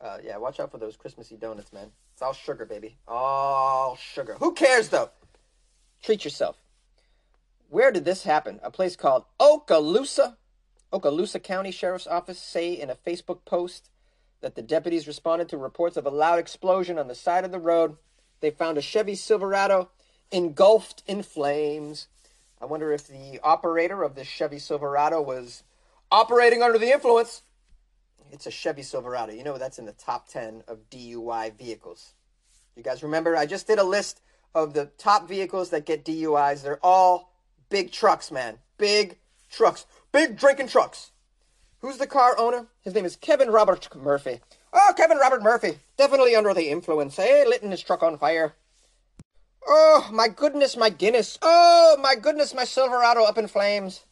Uh, 0.00 0.18
yeah, 0.22 0.36
watch 0.36 0.60
out 0.60 0.70
for 0.70 0.78
those 0.78 0.96
Christmassy 0.96 1.36
donuts, 1.36 1.72
man. 1.72 1.90
It's 2.12 2.22
all 2.22 2.32
sugar, 2.32 2.64
baby. 2.64 2.96
All 3.06 3.96
sugar. 3.96 4.36
Who 4.38 4.52
cares, 4.52 4.88
though? 4.88 5.10
Treat 6.02 6.24
yourself. 6.24 6.56
Where 7.70 7.92
did 7.92 8.04
this 8.04 8.24
happen? 8.24 8.58
A 8.64 8.70
place 8.70 8.96
called 8.96 9.26
Okaloosa. 9.38 10.36
Okaloosa 10.92 11.40
County 11.40 11.70
Sheriff's 11.70 12.08
Office 12.08 12.40
say 12.40 12.72
in 12.72 12.90
a 12.90 12.96
Facebook 12.96 13.44
post 13.44 13.90
that 14.40 14.56
the 14.56 14.62
deputies 14.62 15.06
responded 15.06 15.48
to 15.48 15.56
reports 15.56 15.96
of 15.96 16.04
a 16.04 16.10
loud 16.10 16.40
explosion 16.40 16.98
on 16.98 17.06
the 17.06 17.14
side 17.14 17.44
of 17.44 17.52
the 17.52 17.60
road. 17.60 17.96
They 18.40 18.50
found 18.50 18.76
a 18.76 18.82
Chevy 18.82 19.14
Silverado 19.14 19.90
engulfed 20.32 21.04
in 21.06 21.22
flames. 21.22 22.08
I 22.60 22.64
wonder 22.64 22.90
if 22.92 23.06
the 23.06 23.38
operator 23.44 24.02
of 24.02 24.16
this 24.16 24.26
Chevy 24.26 24.58
Silverado 24.58 25.22
was 25.22 25.62
operating 26.10 26.64
under 26.64 26.78
the 26.78 26.90
influence. 26.90 27.42
It's 28.32 28.48
a 28.48 28.50
Chevy 28.50 28.82
Silverado. 28.82 29.32
You 29.32 29.44
know 29.44 29.58
that's 29.58 29.78
in 29.78 29.86
the 29.86 29.92
top 29.92 30.26
10 30.26 30.64
of 30.66 30.90
DUI 30.90 31.56
vehicles. 31.56 32.14
You 32.74 32.82
guys 32.82 33.04
remember 33.04 33.36
I 33.36 33.46
just 33.46 33.68
did 33.68 33.78
a 33.78 33.84
list 33.84 34.22
of 34.56 34.74
the 34.74 34.86
top 34.98 35.28
vehicles 35.28 35.70
that 35.70 35.86
get 35.86 36.04
DUIs. 36.04 36.64
They're 36.64 36.84
all 36.84 37.29
big 37.70 37.92
trucks, 37.92 38.30
man. 38.30 38.58
Big 38.76 39.18
trucks. 39.50 39.86
Big 40.12 40.36
drinking 40.36 40.68
trucks. 40.68 41.12
Who's 41.80 41.96
the 41.96 42.06
car 42.06 42.38
owner? 42.38 42.66
His 42.82 42.94
name 42.94 43.06
is 43.06 43.16
Kevin 43.16 43.50
Robert 43.50 43.88
Murphy. 43.96 44.40
Oh, 44.72 44.92
Kevin 44.96 45.16
Robert 45.16 45.42
Murphy. 45.42 45.78
Definitely 45.96 46.36
under 46.36 46.52
the 46.52 46.68
influence. 46.68 47.16
Hey, 47.16 47.46
lighting 47.46 47.70
his 47.70 47.82
truck 47.82 48.02
on 48.02 48.18
fire. 48.18 48.54
Oh, 49.66 50.08
my 50.12 50.28
goodness, 50.28 50.76
my 50.76 50.90
Guinness. 50.90 51.38
Oh, 51.40 51.96
my 52.00 52.16
goodness, 52.16 52.54
my 52.54 52.64
Silverado 52.64 53.24
up 53.24 53.38
in 53.38 53.48
flames. 53.48 54.04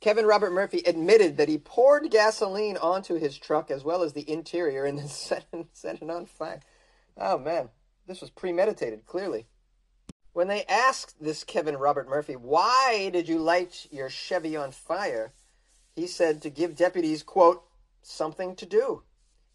Kevin 0.00 0.26
Robert 0.26 0.52
Murphy 0.52 0.82
admitted 0.84 1.36
that 1.36 1.48
he 1.48 1.58
poured 1.58 2.10
gasoline 2.10 2.76
onto 2.76 3.14
his 3.14 3.38
truck 3.38 3.70
as 3.70 3.84
well 3.84 4.02
as 4.02 4.12
the 4.12 4.28
interior 4.30 4.84
and 4.84 4.98
then 4.98 5.08
set 5.08 5.46
set 5.72 6.02
it 6.02 6.10
on 6.10 6.26
fire. 6.26 6.60
Oh, 7.16 7.38
man. 7.38 7.70
This 8.06 8.20
was 8.20 8.30
premeditated, 8.30 9.06
clearly. 9.06 9.46
When 10.34 10.48
they 10.48 10.64
asked 10.64 11.22
this 11.22 11.44
Kevin 11.44 11.76
Robert 11.76 12.08
Murphy, 12.08 12.34
why 12.34 13.08
did 13.12 13.28
you 13.28 13.38
light 13.38 13.86
your 13.92 14.10
Chevy 14.10 14.56
on 14.56 14.72
fire? 14.72 15.32
He 15.94 16.08
said 16.08 16.42
to 16.42 16.50
give 16.50 16.74
deputies, 16.74 17.22
quote, 17.22 17.62
something 18.02 18.56
to 18.56 18.66
do. 18.66 19.02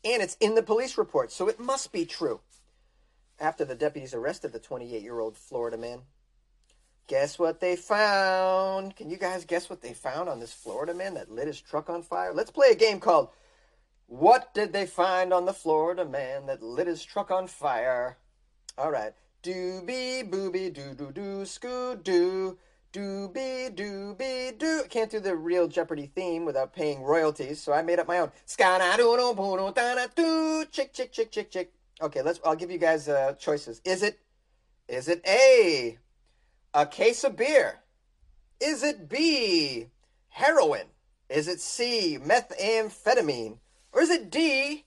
And 0.05 0.23
it's 0.23 0.37
in 0.39 0.55
the 0.55 0.63
police 0.63 0.97
report, 0.97 1.33
so 1.33 1.49
it 1.49 1.59
must 1.59 1.91
be 1.91 2.05
true 2.05 2.39
after 3.41 3.65
the 3.65 3.75
deputies 3.75 4.13
arrested 4.13 4.53
the 4.53 4.59
28 4.59 5.01
year 5.01 5.19
old 5.19 5.35
Florida 5.35 5.77
man. 5.77 5.99
Guess 7.07 7.37
what 7.37 7.59
they 7.59 7.75
found? 7.75 8.95
Can 8.95 9.09
you 9.09 9.17
guys 9.17 9.43
guess 9.43 9.69
what 9.69 9.81
they 9.81 9.93
found 9.93 10.29
on 10.29 10.39
this 10.39 10.53
Florida 10.53 10.93
man 10.93 11.15
that 11.15 11.29
lit 11.29 11.47
his 11.47 11.59
truck 11.59 11.89
on 11.89 12.03
fire? 12.03 12.33
Let's 12.33 12.51
play 12.51 12.69
a 12.71 12.75
game 12.75 13.01
called 13.01 13.29
What 14.07 14.53
Did 14.53 14.71
They 14.71 14.85
Find 14.85 15.33
on 15.33 15.45
the 15.45 15.53
Florida 15.53 16.05
Man 16.05 16.45
That 16.45 16.63
Lit 16.63 16.87
His 16.87 17.03
Truck 17.03 17.31
on 17.31 17.47
Fire? 17.47 18.17
All 18.77 18.91
right. 18.91 19.13
Doobie 19.41 20.29
booby 20.29 20.69
doo 20.69 20.93
doo 20.93 21.11
doo 21.13 21.45
scoo 21.45 22.03
doo. 22.03 22.57
Doobie 22.91 23.73
doobie 23.73 24.57
doo. 24.57 24.83
Can't 24.89 25.09
do 25.09 25.21
the 25.21 25.33
real 25.33 25.69
Jeopardy 25.69 26.11
theme 26.13 26.43
without 26.43 26.73
paying 26.73 27.03
royalties, 27.03 27.61
so 27.61 27.71
I 27.71 27.81
made 27.81 27.99
up 27.99 28.07
my 28.07 28.19
own. 28.19 28.31
Chick 30.71 30.91
chick 30.91 31.13
chick 31.13 31.31
chick 31.31 31.49
chick. 31.51 31.71
Okay, 32.01 32.21
let's. 32.21 32.41
I'll 32.43 32.57
give 32.57 32.69
you 32.69 32.77
guys 32.77 33.07
uh, 33.07 33.33
choices. 33.39 33.79
Is 33.85 34.03
it, 34.03 34.19
is 34.89 35.07
it 35.07 35.21
A, 35.25 35.97
a 36.73 36.85
case 36.85 37.23
of 37.23 37.37
beer? 37.37 37.79
Is 38.59 38.83
it 38.83 39.07
B, 39.07 39.87
heroin? 40.29 40.87
Is 41.29 41.47
it 41.47 41.61
C, 41.61 42.17
methamphetamine? 42.21 43.59
Or 43.93 44.01
is 44.01 44.09
it 44.09 44.29
D, 44.29 44.83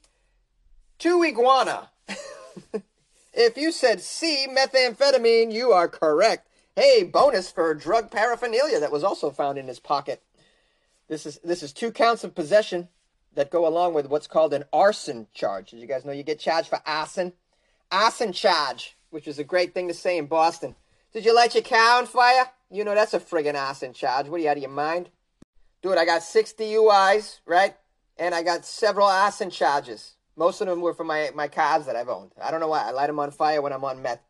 two 0.98 1.24
iguana? 1.24 1.88
if 3.32 3.56
you 3.56 3.72
said 3.72 4.00
C, 4.00 4.46
methamphetamine, 4.48 5.52
you 5.52 5.72
are 5.72 5.88
correct. 5.88 6.48
Hey, 6.76 7.02
bonus 7.02 7.50
for 7.50 7.74
drug 7.74 8.10
paraphernalia 8.10 8.80
that 8.80 8.92
was 8.92 9.04
also 9.04 9.30
found 9.30 9.58
in 9.58 9.68
his 9.68 9.80
pocket. 9.80 10.22
This 11.08 11.26
is 11.26 11.38
this 11.44 11.62
is 11.62 11.72
two 11.72 11.92
counts 11.92 12.24
of 12.24 12.34
possession 12.34 12.88
that 13.34 13.50
go 13.50 13.66
along 13.66 13.94
with 13.94 14.08
what's 14.08 14.26
called 14.26 14.54
an 14.54 14.64
arson 14.72 15.26
charge. 15.34 15.70
Did 15.70 15.80
you 15.80 15.86
guys 15.86 16.04
know 16.04 16.12
you 16.12 16.22
get 16.22 16.38
charged 16.38 16.68
for 16.68 16.80
arson? 16.86 17.32
Arson 17.90 18.32
charge, 18.32 18.96
which 19.10 19.28
is 19.28 19.38
a 19.38 19.44
great 19.44 19.74
thing 19.74 19.88
to 19.88 19.94
say 19.94 20.16
in 20.16 20.26
Boston. 20.26 20.74
Did 21.12 21.24
you 21.24 21.34
light 21.34 21.54
your 21.54 21.62
car 21.62 21.98
on 21.98 22.06
fire? 22.06 22.50
You 22.70 22.84
know 22.84 22.94
that's 22.94 23.12
a 23.12 23.20
friggin' 23.20 23.54
arson 23.54 23.92
charge. 23.92 24.28
What 24.28 24.40
are 24.40 24.42
you 24.42 24.48
out 24.48 24.56
of 24.56 24.62
your 24.62 24.72
mind? 24.72 25.10
Dude, 25.82 25.98
I 25.98 26.06
got 26.06 26.22
six 26.22 26.54
DUIs, 26.54 27.40
right? 27.44 27.74
And 28.16 28.34
I 28.34 28.42
got 28.42 28.64
several 28.64 29.06
arson 29.06 29.50
charges. 29.50 30.14
Most 30.36 30.60
of 30.60 30.66
them 30.66 30.80
were 30.80 30.94
for 30.94 31.04
my, 31.04 31.30
my 31.34 31.48
cars 31.48 31.86
that 31.86 31.96
I've 31.96 32.08
owned. 32.08 32.32
I 32.42 32.50
don't 32.50 32.60
know 32.60 32.68
why. 32.68 32.82
I 32.86 32.90
light 32.90 33.08
them 33.08 33.18
on 33.18 33.30
fire 33.30 33.60
when 33.60 33.72
I'm 33.72 33.84
on 33.84 34.02
meth. 34.02 34.20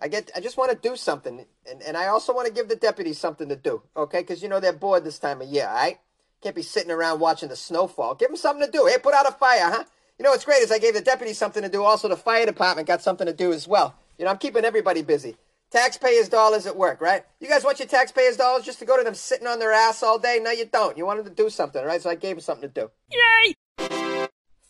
I 0.00 0.08
get 0.08 0.30
I 0.36 0.40
just 0.40 0.56
want 0.56 0.70
to 0.70 0.88
do 0.88 0.96
something. 0.96 1.46
And, 1.70 1.82
and 1.82 1.96
I 1.96 2.08
also 2.08 2.34
want 2.34 2.46
to 2.48 2.52
give 2.52 2.68
the 2.68 2.76
deputies 2.76 3.18
something 3.18 3.48
to 3.48 3.56
do, 3.56 3.82
okay? 3.96 4.20
Because, 4.20 4.42
you 4.42 4.48
know, 4.48 4.60
they're 4.60 4.72
bored 4.72 5.04
this 5.04 5.18
time 5.18 5.40
of 5.40 5.48
year, 5.48 5.66
all 5.66 5.74
right? 5.74 5.98
Can't 6.42 6.54
be 6.54 6.62
sitting 6.62 6.90
around 6.90 7.20
watching 7.20 7.48
the 7.48 7.56
snowfall. 7.56 8.14
Give 8.14 8.28
them 8.28 8.36
something 8.36 8.64
to 8.64 8.70
do. 8.70 8.86
Hey, 8.86 8.98
put 8.98 9.14
out 9.14 9.28
a 9.28 9.32
fire, 9.32 9.70
huh? 9.70 9.84
You 10.18 10.22
know 10.22 10.30
what's 10.30 10.44
great 10.44 10.62
is 10.62 10.72
I 10.72 10.78
gave 10.78 10.94
the 10.94 11.00
deputies 11.00 11.38
something 11.38 11.62
to 11.62 11.68
do. 11.68 11.82
Also, 11.82 12.08
the 12.08 12.16
fire 12.16 12.46
department 12.46 12.88
got 12.88 13.02
something 13.02 13.26
to 13.26 13.32
do 13.32 13.52
as 13.52 13.66
well. 13.66 13.94
You 14.18 14.24
know, 14.24 14.30
I'm 14.30 14.38
keeping 14.38 14.64
everybody 14.64 15.02
busy. 15.02 15.36
Taxpayers' 15.70 16.28
dollars 16.28 16.66
at 16.66 16.76
work, 16.76 17.00
right? 17.00 17.24
You 17.40 17.48
guys 17.48 17.64
want 17.64 17.80
your 17.80 17.88
taxpayers' 17.88 18.36
dollars 18.36 18.64
just 18.64 18.78
to 18.78 18.84
go 18.84 18.96
to 18.96 19.04
them 19.04 19.14
sitting 19.14 19.46
on 19.46 19.58
their 19.58 19.72
ass 19.72 20.02
all 20.02 20.18
day? 20.18 20.38
No, 20.42 20.50
you 20.50 20.66
don't. 20.66 20.96
You 20.96 21.04
want 21.04 21.22
them 21.22 21.34
to 21.34 21.42
do 21.42 21.50
something, 21.50 21.84
right? 21.84 22.00
So 22.00 22.08
I 22.08 22.14
gave 22.14 22.36
them 22.36 22.40
something 22.40 22.68
to 22.68 22.80
do. 22.80 22.90
Yay! 23.10 23.54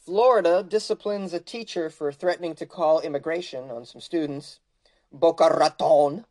Florida 0.07 0.63
disciplines 0.63 1.33
a 1.33 1.41
teacher 1.41 1.91
for 1.91 2.13
threatening 2.13 2.55
to 2.55 2.65
call 2.65 3.01
immigration 3.01 3.73
on 3.73 3.85
some 3.85 4.01
students. 4.01 4.61
Boca 5.11 5.49
Raton. 5.49 6.27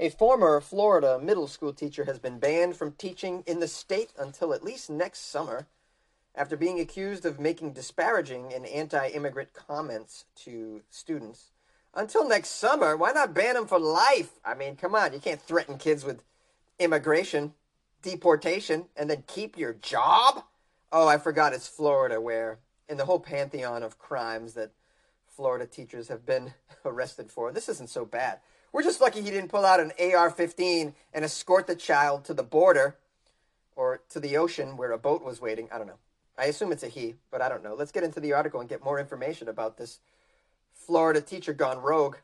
A 0.00 0.10
former 0.10 0.60
Florida 0.60 1.16
middle 1.22 1.46
school 1.46 1.72
teacher 1.72 2.06
has 2.06 2.18
been 2.18 2.40
banned 2.40 2.74
from 2.74 2.90
teaching 2.90 3.44
in 3.46 3.60
the 3.60 3.68
state 3.68 4.10
until 4.18 4.52
at 4.52 4.64
least 4.64 4.90
next 4.90 5.30
summer 5.30 5.68
after 6.34 6.56
being 6.56 6.80
accused 6.80 7.24
of 7.24 7.38
making 7.38 7.72
disparaging 7.72 8.52
and 8.52 8.66
anti 8.66 9.06
immigrant 9.10 9.52
comments 9.54 10.24
to 10.34 10.82
students. 10.90 11.52
Until 11.94 12.28
next 12.28 12.48
summer, 12.48 12.96
why 12.96 13.12
not 13.12 13.32
ban 13.32 13.56
him 13.56 13.68
for 13.68 13.78
life? 13.78 14.40
I 14.44 14.54
mean, 14.54 14.74
come 14.74 14.96
on, 14.96 15.12
you 15.12 15.20
can't 15.20 15.40
threaten 15.40 15.78
kids 15.78 16.04
with 16.04 16.24
immigration, 16.80 17.54
deportation, 18.02 18.86
and 18.96 19.08
then 19.08 19.22
keep 19.28 19.56
your 19.56 19.74
job? 19.74 20.42
Oh, 20.90 21.06
I 21.06 21.18
forgot 21.18 21.52
it's 21.52 21.68
Florida, 21.68 22.20
where 22.20 22.58
in 22.90 22.96
the 22.96 23.04
whole 23.04 23.20
pantheon 23.20 23.82
of 23.82 23.98
crimes 23.98 24.54
that 24.54 24.72
Florida 25.28 25.64
teachers 25.64 26.08
have 26.08 26.26
been 26.26 26.52
arrested 26.84 27.30
for, 27.30 27.52
this 27.52 27.68
isn't 27.68 27.88
so 27.88 28.04
bad. 28.04 28.40
We're 28.72 28.82
just 28.82 29.00
lucky 29.00 29.22
he 29.22 29.30
didn't 29.30 29.50
pull 29.50 29.64
out 29.64 29.80
an 29.80 29.92
AR 29.98 30.30
15 30.30 30.94
and 31.14 31.24
escort 31.24 31.66
the 31.66 31.74
child 31.74 32.24
to 32.24 32.34
the 32.34 32.42
border 32.42 32.96
or 33.74 34.00
to 34.10 34.20
the 34.20 34.36
ocean 34.36 34.76
where 34.76 34.92
a 34.92 34.98
boat 34.98 35.24
was 35.24 35.40
waiting. 35.40 35.68
I 35.72 35.78
don't 35.78 35.86
know. 35.86 35.98
I 36.36 36.44
assume 36.44 36.72
it's 36.72 36.82
a 36.82 36.88
he, 36.88 37.14
but 37.30 37.40
I 37.40 37.48
don't 37.48 37.62
know. 37.62 37.74
Let's 37.74 37.92
get 37.92 38.04
into 38.04 38.20
the 38.20 38.32
article 38.32 38.60
and 38.60 38.68
get 38.68 38.84
more 38.84 38.98
information 38.98 39.48
about 39.48 39.76
this 39.76 40.00
Florida 40.72 41.20
teacher 41.20 41.52
gone 41.52 41.78
rogue. 41.78 42.16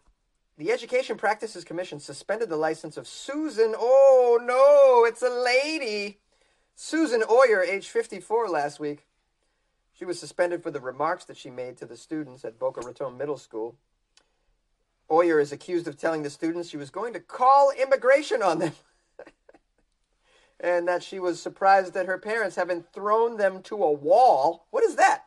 The 0.58 0.70
Education 0.70 1.16
Practices 1.16 1.64
Commission 1.64 2.00
suspended 2.00 2.48
the 2.48 2.56
license 2.56 2.96
of 2.96 3.06
Susan. 3.06 3.74
Oh 3.76 4.38
no, 4.42 5.04
it's 5.06 5.22
a 5.22 5.28
lady. 5.28 6.18
Susan 6.74 7.22
Oyer, 7.30 7.62
age 7.62 7.88
54, 7.88 8.48
last 8.48 8.80
week. 8.80 9.05
She 9.98 10.04
was 10.04 10.20
suspended 10.20 10.62
for 10.62 10.70
the 10.70 10.80
remarks 10.80 11.24
that 11.24 11.38
she 11.38 11.48
made 11.48 11.78
to 11.78 11.86
the 11.86 11.96
students 11.96 12.44
at 12.44 12.58
Boca 12.58 12.82
Raton 12.82 13.16
Middle 13.16 13.38
School. 13.38 13.76
Oyer 15.10 15.40
is 15.40 15.52
accused 15.52 15.88
of 15.88 15.96
telling 15.96 16.22
the 16.22 16.28
students 16.28 16.68
she 16.68 16.76
was 16.76 16.90
going 16.90 17.14
to 17.14 17.20
call 17.20 17.70
immigration 17.70 18.42
on 18.42 18.58
them. 18.58 18.72
and 20.60 20.86
that 20.86 21.02
she 21.02 21.18
was 21.18 21.40
surprised 21.40 21.94
that 21.94 22.04
her 22.04 22.18
parents 22.18 22.56
haven't 22.56 22.92
thrown 22.92 23.38
them 23.38 23.62
to 23.62 23.82
a 23.82 23.90
wall. 23.90 24.66
What 24.70 24.84
is 24.84 24.96
that? 24.96 25.24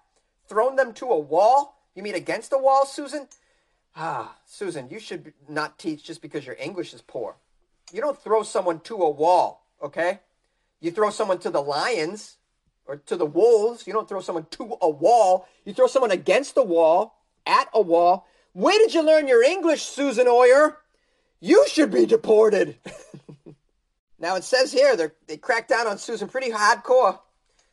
Thrown 0.48 0.76
them 0.76 0.94
to 0.96 1.08
a 1.08 1.20
wall? 1.20 1.82
You 1.96 2.04
mean 2.04 2.16
against 2.16 2.54
a 2.54 2.58
wall, 2.60 2.86
Susan? 2.86 3.28
Ah, 3.96 4.36
Susan, 4.46 4.88
you 4.90 5.00
should 5.00 5.34
not 5.48 5.80
teach 5.80 6.04
just 6.04 6.22
because 6.22 6.46
your 6.46 6.58
English 6.60 6.94
is 6.94 7.02
poor. 7.02 7.38
You 7.92 8.02
don't 8.02 8.22
throw 8.22 8.44
someone 8.44 8.82
to 8.82 8.98
a 8.98 9.10
wall, 9.10 9.66
okay? 9.82 10.20
You 10.80 10.92
throw 10.92 11.10
someone 11.10 11.40
to 11.40 11.50
the 11.50 11.62
lions 11.62 12.38
or 12.90 12.98
to 12.98 13.16
the 13.16 13.26
wolves. 13.26 13.86
You 13.86 13.94
don't 13.94 14.10
throw 14.10 14.20
someone 14.20 14.48
to 14.52 14.78
a 14.82 14.90
wall. 14.90 15.48
You 15.64 15.74
throw 15.74 15.88
someone 15.88 16.12
against 16.12 16.56
the 16.56 16.64
wall, 16.64 17.20
at 17.46 17.70
a 17.74 17.82
wall. 17.82 18.28
Where 18.54 18.78
did 18.80 18.94
you 18.94 19.04
learn 19.04 19.28
your 19.28 19.44
English, 19.44 19.84
Susan 19.84 20.28
Oyer? 20.28 20.80
You 21.40 21.66
should 21.70 21.92
be 21.92 22.06
deported. 22.08 22.78
now 24.20 24.36
it 24.36 24.44
says 24.44 24.74
here 24.74 24.98
they 24.98 25.10
they 25.28 25.38
cracked 25.38 25.70
down 25.70 25.88
on 25.88 25.98
Susan 26.00 26.28
pretty 26.28 26.52
hardcore. 26.52 27.20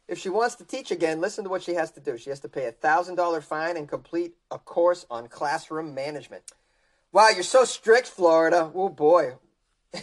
If 0.06 0.18
she 0.18 0.28
wants 0.28 0.54
to 0.56 0.64
teach 0.64 0.92
again, 0.92 1.20
listen 1.20 1.42
to 1.44 1.50
what 1.50 1.64
she 1.64 1.75
has 1.75 1.90
to 1.92 2.00
do. 2.00 2.16
She 2.16 2.30
has 2.30 2.40
to 2.40 2.49
pay 2.49 2.66
a 2.66 2.73
thousand 2.73 3.16
dollar 3.16 3.40
fine 3.40 3.76
and 3.76 3.88
complete 3.88 4.35
a 4.50 4.58
course 4.58 5.06
on 5.11 5.28
classroom 5.28 5.94
management. 5.94 6.52
Wow, 7.11 7.30
you're 7.30 7.42
so 7.42 7.64
strict, 7.64 8.06
Florida. 8.06 8.70
Oh 8.75 8.90
boy. 8.90 9.35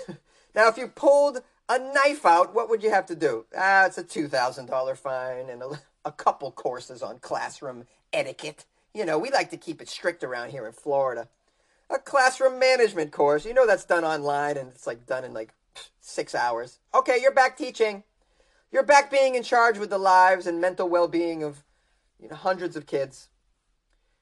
now, 0.55 0.67
if 0.67 0.77
you 0.77 0.87
pulled 0.87 1.41
a 1.69 1.79
knife 1.79 2.25
out, 2.25 2.53
what 2.53 2.69
would 2.69 2.83
you 2.83 2.89
have 2.89 3.05
to 3.07 3.15
do? 3.15 3.45
Ah, 3.57 3.85
it's 3.85 3.97
a 3.97 4.03
two 4.03 4.27
thousand 4.27 4.67
dollar 4.67 4.95
fine 4.95 5.49
and 5.49 5.61
a, 5.61 5.81
a 6.05 6.11
couple 6.11 6.51
courses 6.51 7.01
on 7.01 7.19
classroom 7.19 7.85
etiquette. 8.11 8.65
You 8.93 9.05
know, 9.05 9.17
we 9.17 9.31
like 9.31 9.49
to 9.51 9.57
keep 9.57 9.81
it 9.81 9.89
strict 9.89 10.23
around 10.23 10.51
here 10.51 10.67
in 10.67 10.73
Florida. 10.73 11.27
A 11.89 11.97
classroom 11.99 12.59
management 12.59 13.11
course. 13.11 13.45
You 13.45 13.53
know 13.53 13.65
that's 13.65 13.85
done 13.85 14.03
online 14.03 14.57
and 14.57 14.69
it's 14.69 14.87
like 14.87 15.05
done 15.05 15.23
in 15.23 15.33
like 15.33 15.53
six 15.99 16.35
hours. 16.35 16.79
Okay, 16.93 17.19
you're 17.21 17.33
back 17.33 17.57
teaching. 17.57 18.03
You're 18.71 18.83
back 18.83 19.11
being 19.11 19.35
in 19.35 19.43
charge 19.43 19.77
with 19.77 19.89
the 19.89 19.97
lives 19.97 20.47
and 20.47 20.59
mental 20.59 20.89
well-being 20.89 21.43
of 21.43 21.63
you 22.19 22.27
know, 22.27 22.35
hundreds 22.35 22.75
of 22.75 22.87
kids. 22.87 23.29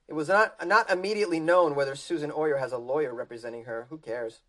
It 0.08 0.14
was 0.14 0.28
not 0.28 0.68
not 0.68 0.90
immediately 0.90 1.40
known 1.40 1.74
whether 1.76 1.96
Susan 1.96 2.32
Oyer 2.36 2.58
has 2.58 2.74
a 2.74 2.78
lawyer 2.78 3.14
representing 3.14 3.64
her. 3.64 3.88
Who 3.90 3.98
cares? 3.98 4.42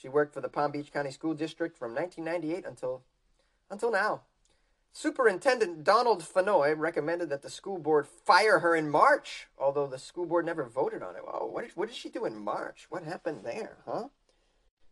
She 0.00 0.08
worked 0.08 0.32
for 0.32 0.40
the 0.40 0.48
Palm 0.48 0.70
Beach 0.70 0.92
County 0.92 1.10
School 1.10 1.34
District 1.34 1.76
from 1.76 1.94
1998 1.94 2.64
until 2.64 3.02
until 3.70 3.90
now. 3.90 4.22
Superintendent 4.92 5.84
Donald 5.84 6.22
Fennoy 6.22 6.76
recommended 6.76 7.28
that 7.28 7.42
the 7.42 7.50
school 7.50 7.78
board 7.78 8.06
fire 8.06 8.60
her 8.60 8.74
in 8.74 8.88
March, 8.88 9.48
although 9.58 9.86
the 9.86 9.98
school 9.98 10.24
board 10.24 10.46
never 10.46 10.64
voted 10.64 11.02
on 11.02 11.14
it. 11.14 11.22
Oh, 11.26 11.46
what 11.46 11.64
did, 11.64 11.76
what 11.76 11.88
did 11.88 11.96
she 11.96 12.08
do 12.08 12.24
in 12.24 12.38
March? 12.38 12.86
What 12.88 13.04
happened 13.04 13.44
there, 13.44 13.78
huh? 13.86 14.08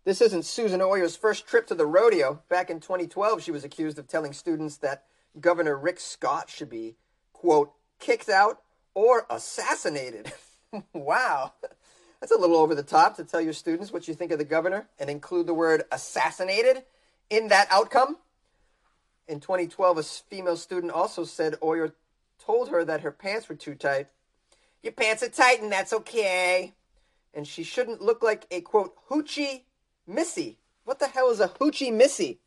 This 0.05 0.21
isn't 0.21 0.45
Susan 0.45 0.81
Oyer's 0.81 1.17
first 1.17 1.47
trip 1.47 1.67
to 1.69 1.75
the 1.75 1.87
rodeo. 1.87 2.43
Back 2.49 2.71
in 2.71 2.79
2012, 2.79 3.43
she 3.43 3.51
was 3.51 3.65
accused 3.65 3.99
of 3.99 4.07
telling 4.07 4.33
students 4.33 4.77
that 4.79 5.05
Governor 5.41 5.77
Rick 5.77 5.99
Scott 5.99 6.51
should 6.51 6.71
be, 6.71 6.97
quote, 7.33 7.73
kicked 7.99 8.29
out 8.29 8.61
or 8.95 9.27
assassinated. 9.29 10.33
wow. 10.93 11.55
That's 12.21 12.33
a 12.33 12.39
little 12.39 12.57
over 12.57 12.75
the 12.75 12.83
top 12.83 13.17
to 13.17 13.25
tell 13.25 13.41
your 13.41 13.53
students 13.53 13.93
what 13.93 14.09
you 14.09 14.15
think 14.15 14.33
of 14.33 14.39
the 14.39 14.45
governor 14.45 14.89
and 14.99 15.11
include 15.11 15.47
the 15.47 15.55
word 15.55 15.85
assassinated 15.93 16.85
in 17.29 17.49
that 17.49 17.69
outcome. 17.71 18.17
In 19.29 19.41
2012, 19.41 19.99
a 19.99 20.03
female 20.03 20.57
student 20.57 20.93
also 20.93 21.25
said 21.25 21.57
Oyer 21.63 21.95
told 22.39 22.71
her 22.71 22.85
that 22.85 23.03
her 23.03 23.11
pants 23.11 23.49
were 23.49 23.55
too 23.55 23.75
tight. 23.75 24.09
Your 24.83 24.93
pants 24.93 25.23
are 25.23 25.29
tight 25.29 25.61
and 25.63 25.71
that's 25.71 25.93
okay. 25.93 26.75
And 27.35 27.47
she 27.47 27.63
shouldn't 27.63 28.01
look 28.01 28.23
like 28.23 28.47
a 28.51 28.61
quote, 28.61 28.95
hoochie 29.11 29.63
missy. 30.07 30.59
What 30.85 31.01
the 31.01 31.09
hell 31.09 31.31
is 31.31 31.41
a 31.41 31.49
hoochie 31.49 31.93
missy? 31.93 32.39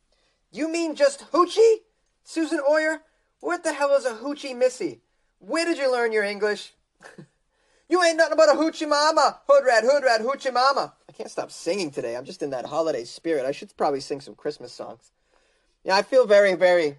You 0.51 0.71
mean 0.71 0.95
just 0.95 1.31
hoochie? 1.31 1.75
Susan 2.23 2.61
Oyer? 2.67 3.01
What 3.39 3.63
the 3.63 3.73
hell 3.73 3.93
is 3.95 4.05
a 4.05 4.15
hoochie 4.15 4.57
missy? 4.57 5.01
Where 5.39 5.65
did 5.65 5.77
you 5.77 5.91
learn 5.91 6.11
your 6.11 6.23
English? 6.23 6.73
you 7.89 8.03
ain't 8.03 8.17
nothing 8.17 8.37
but 8.37 8.49
a 8.49 8.53
hoochie 8.53 8.87
mama. 8.87 9.39
Hood 9.47 9.65
rat, 9.65 9.83
hood 9.83 10.03
rat, 10.03 10.21
hoochie 10.21 10.53
mama. 10.53 10.93
I 11.07 11.11
can't 11.11 11.31
stop 11.31 11.51
singing 11.51 11.91
today. 11.91 12.15
I'm 12.15 12.25
just 12.25 12.43
in 12.43 12.51
that 12.51 12.65
holiday 12.65 13.03
spirit. 13.03 13.45
I 13.45 13.51
should 13.51 13.75
probably 13.75 13.99
sing 13.99 14.21
some 14.21 14.35
Christmas 14.35 14.71
songs. 14.71 15.11
Yeah, 15.83 15.95
I 15.95 16.03
feel 16.03 16.27
very, 16.27 16.53
very 16.53 16.97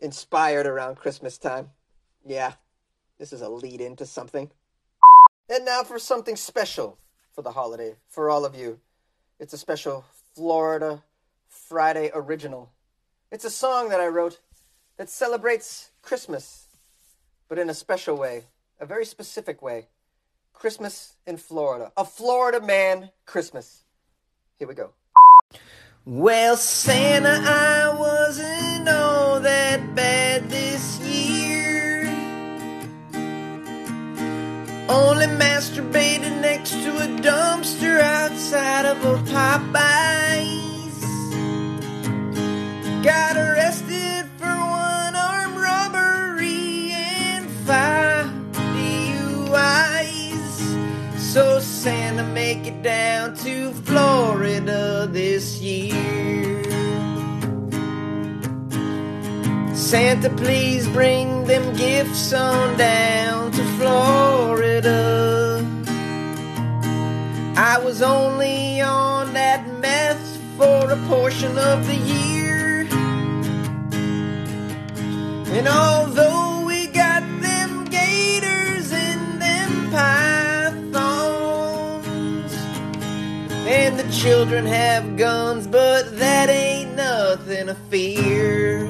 inspired 0.00 0.66
around 0.66 0.96
Christmas 0.96 1.38
time. 1.38 1.70
Yeah, 2.26 2.54
this 3.18 3.32
is 3.32 3.40
a 3.40 3.48
lead 3.48 3.80
into 3.80 4.04
something. 4.04 4.50
And 5.48 5.64
now 5.64 5.84
for 5.84 5.98
something 5.98 6.36
special 6.36 6.98
for 7.32 7.42
the 7.42 7.52
holiday 7.52 7.94
for 8.08 8.30
all 8.30 8.44
of 8.44 8.54
you. 8.54 8.80
It's 9.38 9.52
a 9.52 9.58
special 9.58 10.04
Florida 10.34 11.02
Friday 11.48 12.10
original. 12.12 12.72
It's 13.30 13.44
a 13.44 13.50
song 13.50 13.88
that 13.90 14.00
I 14.00 14.08
wrote 14.08 14.40
that 14.96 15.08
celebrates 15.08 15.90
Christmas, 16.02 16.66
but 17.48 17.58
in 17.58 17.70
a 17.70 17.74
special 17.74 18.16
way, 18.16 18.44
a 18.80 18.86
very 18.86 19.04
specific 19.04 19.62
way. 19.62 19.86
Christmas 20.60 21.16
in 21.26 21.38
Florida. 21.38 21.90
A 21.96 22.04
Florida 22.04 22.60
man 22.60 23.10
Christmas. 23.24 23.82
Here 24.58 24.68
we 24.68 24.74
go. 24.74 24.90
Well, 26.04 26.54
Santa, 26.54 27.40
I 27.42 27.98
wasn't 27.98 28.86
all 28.86 29.40
that 29.40 29.94
bad 29.94 30.50
this 30.50 31.00
year. 31.00 32.04
Only 34.90 35.26
masturbated 35.26 36.42
next 36.42 36.72
to 36.72 36.90
a 36.90 37.08
dumpster 37.22 37.98
outside 38.00 38.84
of 38.84 39.02
a 39.02 39.16
Popeyes. 39.32 39.99
Down 52.82 53.34
to 53.36 53.72
Florida 53.72 55.06
this 55.10 55.60
year. 55.60 56.64
Santa, 59.74 60.30
please 60.30 60.88
bring 60.88 61.44
them 61.44 61.74
gifts 61.74 62.32
on 62.32 62.76
down 62.78 63.50
to 63.52 63.64
Florida. 63.76 65.66
I 67.56 67.78
was 67.78 68.00
only 68.02 68.80
on 68.80 69.32
that 69.34 69.66
meth 69.80 70.38
for 70.56 70.90
a 70.90 70.96
portion 71.08 71.58
of 71.58 71.86
the 71.86 71.96
year. 71.96 72.86
And 75.52 75.66
although 75.68 76.29
and 83.66 83.98
the 83.98 84.10
children 84.12 84.66
have 84.66 85.16
guns, 85.16 85.66
but 85.66 86.18
that 86.18 86.48
ain't 86.48 86.94
nothing 86.96 87.66
to 87.66 87.74
fear. 87.90 88.86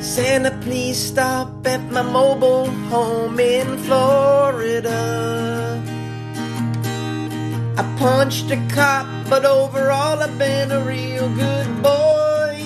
Santa, 0.00 0.56
please 0.62 0.96
stop 0.96 1.66
at 1.66 1.82
my 1.90 2.02
mobile 2.02 2.70
home 2.88 3.40
in 3.40 3.78
Florida. 3.78 4.92
I 7.76 7.82
punched 7.98 8.50
a 8.52 8.56
cop, 8.68 9.06
but 9.28 9.44
overall 9.44 10.22
I've 10.22 10.38
been 10.38 10.70
a 10.70 10.80
real 10.84 11.28
good 11.34 11.82
boy. 11.82 12.60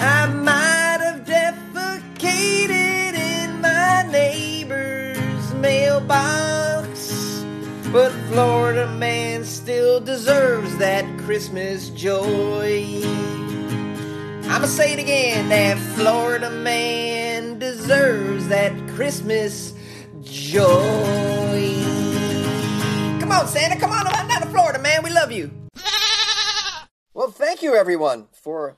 I 0.00 0.26
might 0.26 0.98
have 1.00 1.24
defecated 1.24 2.73
mailbox, 6.06 7.44
but 7.90 8.12
Florida 8.28 8.86
man 8.96 9.44
still 9.44 10.00
deserves 10.00 10.76
that 10.78 11.04
Christmas 11.20 11.90
joy. 11.90 13.00
I'ma 14.46 14.66
say 14.66 14.92
it 14.92 14.98
again, 14.98 15.48
that 15.48 15.78
Florida 15.96 16.50
man 16.50 17.58
deserves 17.58 18.48
that 18.48 18.72
Christmas 18.90 19.72
joy. 20.22 21.80
Come 23.20 23.32
on, 23.32 23.48
Santa, 23.48 23.78
come 23.80 23.90
on, 23.90 24.06
I'm 24.06 24.28
to 24.42 24.48
Florida, 24.48 24.78
man. 24.78 25.02
We 25.02 25.10
love 25.10 25.32
you. 25.32 25.50
Well, 27.14 27.30
thank 27.30 27.62
you 27.62 27.74
everyone 27.74 28.26
for 28.32 28.76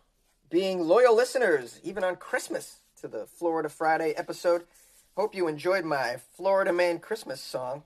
being 0.49 0.81
loyal 0.81 1.17
listeners, 1.17 1.81
even 1.83 2.05
on 2.05 2.17
Christmas, 2.17 2.77
to 3.01 3.09
the 3.09 3.27
Florida 3.27 3.69
Friday 3.69 4.13
episode. 4.13 4.65
Hope 5.17 5.35
you 5.35 5.49
enjoyed 5.49 5.87
my 5.87 6.17
Florida 6.37 6.75
Man 6.75 6.99
Christmas 6.99 7.41
song. 7.41 7.85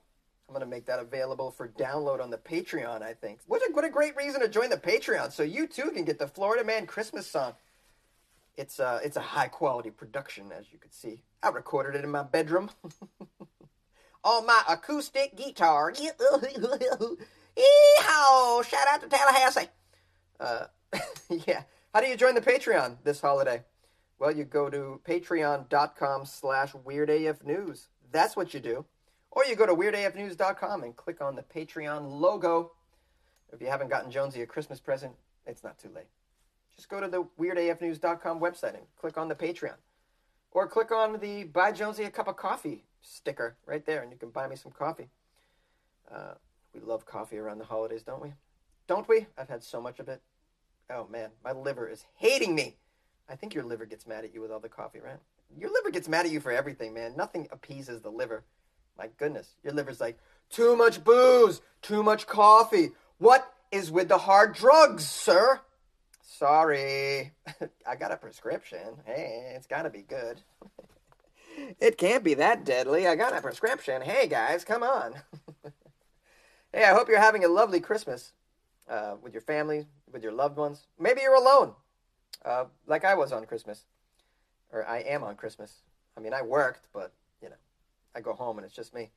I'm 0.48 0.52
gonna 0.52 0.66
make 0.66 0.86
that 0.86 0.98
available 0.98 1.52
for 1.52 1.68
download 1.68 2.20
on 2.20 2.30
the 2.30 2.38
Patreon. 2.38 3.02
I 3.02 3.14
think. 3.14 3.38
What 3.46 3.62
a 3.62 3.72
what 3.72 3.84
a 3.84 3.88
great 3.88 4.16
reason 4.16 4.40
to 4.40 4.48
join 4.48 4.68
the 4.68 4.76
Patreon, 4.76 5.30
so 5.30 5.44
you 5.44 5.68
too 5.68 5.92
can 5.92 6.04
get 6.04 6.18
the 6.18 6.26
Florida 6.26 6.64
Man 6.64 6.86
Christmas 6.86 7.28
song. 7.28 7.54
It's 8.56 8.80
a 8.80 9.00
it's 9.04 9.16
a 9.16 9.20
high 9.20 9.46
quality 9.46 9.90
production, 9.90 10.50
as 10.50 10.72
you 10.72 10.78
can 10.80 10.90
see. 10.90 11.22
I 11.40 11.50
recorded 11.50 11.94
it 11.96 12.02
in 12.02 12.10
my 12.10 12.24
bedroom 12.24 12.70
on 14.24 14.44
my 14.44 14.62
acoustic 14.68 15.36
guitar. 15.36 15.92
Yeehaw! 17.56 18.64
Shout 18.64 18.88
out 18.88 19.02
to 19.02 19.08
Tallahassee. 19.08 19.68
Uh, 20.40 20.64
yeah. 21.46 21.62
How 21.94 22.00
do 22.00 22.08
you 22.08 22.16
join 22.16 22.34
the 22.34 22.40
Patreon 22.40 22.96
this 23.04 23.20
holiday? 23.20 23.62
Well, 24.20 24.36
you 24.36 24.44
go 24.44 24.68
to 24.68 25.00
patreon.com 25.08 26.26
slash 26.26 26.72
weirdafnews. 26.72 27.88
That's 28.12 28.36
what 28.36 28.52
you 28.52 28.60
do. 28.60 28.84
Or 29.30 29.46
you 29.46 29.56
go 29.56 29.64
to 29.64 29.74
weirdafnews.com 29.74 30.82
and 30.82 30.94
click 30.94 31.22
on 31.22 31.36
the 31.36 31.42
Patreon 31.42 32.20
logo. 32.20 32.72
If 33.50 33.62
you 33.62 33.68
haven't 33.68 33.88
gotten 33.88 34.10
Jonesy 34.10 34.42
a 34.42 34.46
Christmas 34.46 34.78
present, 34.78 35.14
it's 35.46 35.64
not 35.64 35.78
too 35.78 35.88
late. 35.94 36.08
Just 36.76 36.90
go 36.90 37.00
to 37.00 37.08
the 37.08 37.24
weirdafnews.com 37.40 38.40
website 38.40 38.74
and 38.74 38.84
click 39.00 39.16
on 39.16 39.28
the 39.28 39.34
Patreon. 39.34 39.76
Or 40.52 40.66
click 40.66 40.92
on 40.92 41.18
the 41.18 41.44
Buy 41.44 41.72
Jonesy 41.72 42.04
a 42.04 42.10
Cup 42.10 42.28
of 42.28 42.36
Coffee 42.36 42.84
sticker 43.00 43.56
right 43.64 43.86
there, 43.86 44.02
and 44.02 44.12
you 44.12 44.18
can 44.18 44.30
buy 44.30 44.46
me 44.48 44.56
some 44.56 44.72
coffee. 44.72 45.08
Uh, 46.12 46.34
we 46.74 46.80
love 46.80 47.06
coffee 47.06 47.38
around 47.38 47.58
the 47.58 47.64
holidays, 47.64 48.02
don't 48.02 48.20
we? 48.20 48.34
Don't 48.86 49.08
we? 49.08 49.28
I've 49.38 49.48
had 49.48 49.62
so 49.62 49.80
much 49.80 49.98
of 49.98 50.08
it. 50.08 50.20
Oh 50.90 51.06
man, 51.10 51.30
my 51.42 51.52
liver 51.52 51.88
is 51.88 52.04
hating 52.16 52.54
me. 52.54 52.76
I 53.30 53.36
think 53.36 53.54
your 53.54 53.64
liver 53.64 53.86
gets 53.86 54.06
mad 54.06 54.24
at 54.24 54.34
you 54.34 54.40
with 54.40 54.50
all 54.50 54.58
the 54.58 54.68
coffee, 54.68 54.98
right? 54.98 55.18
Your 55.56 55.70
liver 55.70 55.90
gets 55.90 56.08
mad 56.08 56.26
at 56.26 56.32
you 56.32 56.40
for 56.40 56.50
everything, 56.50 56.92
man. 56.92 57.16
Nothing 57.16 57.46
appeases 57.52 58.00
the 58.00 58.10
liver. 58.10 58.44
My 58.98 59.08
goodness, 59.18 59.54
your 59.62 59.72
liver's 59.72 60.00
like, 60.00 60.18
too 60.50 60.76
much 60.76 61.04
booze, 61.04 61.60
too 61.80 62.02
much 62.02 62.26
coffee. 62.26 62.90
What 63.18 63.50
is 63.70 63.90
with 63.90 64.08
the 64.08 64.18
hard 64.18 64.54
drugs, 64.54 65.06
sir? 65.06 65.60
Sorry. 66.22 67.32
I 67.86 67.96
got 67.96 68.12
a 68.12 68.16
prescription. 68.16 68.96
Hey, 69.04 69.52
it's 69.54 69.66
got 69.66 69.82
to 69.82 69.90
be 69.90 70.02
good. 70.02 70.40
it 71.80 71.98
can't 71.98 72.24
be 72.24 72.34
that 72.34 72.64
deadly. 72.64 73.06
I 73.06 73.14
got 73.14 73.36
a 73.36 73.40
prescription. 73.40 74.02
Hey, 74.02 74.26
guys, 74.26 74.64
come 74.64 74.82
on. 74.82 75.14
hey, 76.72 76.84
I 76.84 76.94
hope 76.94 77.08
you're 77.08 77.20
having 77.20 77.44
a 77.44 77.48
lovely 77.48 77.80
Christmas 77.80 78.32
uh, 78.88 79.14
with 79.22 79.32
your 79.32 79.42
family, 79.42 79.86
with 80.12 80.22
your 80.22 80.32
loved 80.32 80.56
ones. 80.56 80.88
Maybe 80.98 81.20
you're 81.20 81.34
alone, 81.34 81.74
uh, 82.44 82.64
like 82.86 83.04
I 83.04 83.14
was 83.14 83.32
on 83.32 83.44
Christmas, 83.46 83.84
or 84.72 84.86
I 84.86 84.98
am 84.98 85.22
on 85.22 85.36
Christmas. 85.36 85.82
I 86.16 86.20
mean, 86.20 86.34
I 86.34 86.42
worked, 86.42 86.88
but 86.92 87.12
you 87.42 87.48
know, 87.48 87.56
I 88.14 88.20
go 88.20 88.32
home 88.32 88.58
and 88.58 88.64
it's 88.64 88.74
just 88.74 88.94
me, 88.94 89.10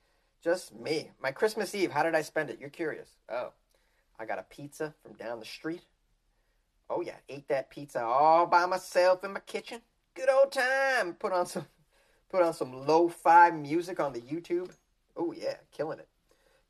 just 0.43 0.75
me. 0.75 1.11
My 1.21 1.31
Christmas 1.31 1.73
Eve. 1.73 1.91
How 1.91 2.03
did 2.03 2.15
I 2.15 2.21
spend 2.21 2.49
it? 2.49 2.59
You're 2.59 2.69
curious. 2.69 3.09
Oh, 3.29 3.51
I 4.19 4.25
got 4.25 4.39
a 4.39 4.43
pizza 4.43 4.93
from 5.01 5.13
down 5.13 5.39
the 5.39 5.45
street. 5.45 5.83
Oh 6.89 7.01
yeah, 7.01 7.15
ate 7.29 7.47
that 7.47 7.69
pizza 7.69 8.03
all 8.03 8.45
by 8.45 8.65
myself 8.65 9.23
in 9.23 9.33
my 9.33 9.39
kitchen. 9.39 9.81
Good 10.15 10.29
old 10.29 10.51
time. 10.51 11.13
Put 11.13 11.31
on 11.31 11.45
some, 11.45 11.65
put 12.29 12.43
on 12.43 12.53
some 12.53 12.85
lo-fi 12.85 13.49
music 13.51 13.99
on 13.99 14.13
the 14.13 14.21
YouTube. 14.21 14.71
Oh 15.15 15.31
yeah, 15.31 15.55
killing 15.71 15.99
it. 15.99 16.07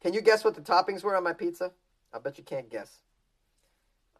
Can 0.01 0.13
you 0.13 0.21
guess 0.21 0.43
what 0.43 0.55
the 0.55 0.61
toppings 0.61 1.03
were 1.03 1.15
on 1.15 1.23
my 1.23 1.33
pizza? 1.33 1.71
I 2.13 2.19
bet 2.19 2.37
you 2.37 2.43
can't 2.43 2.69
guess. 2.69 2.99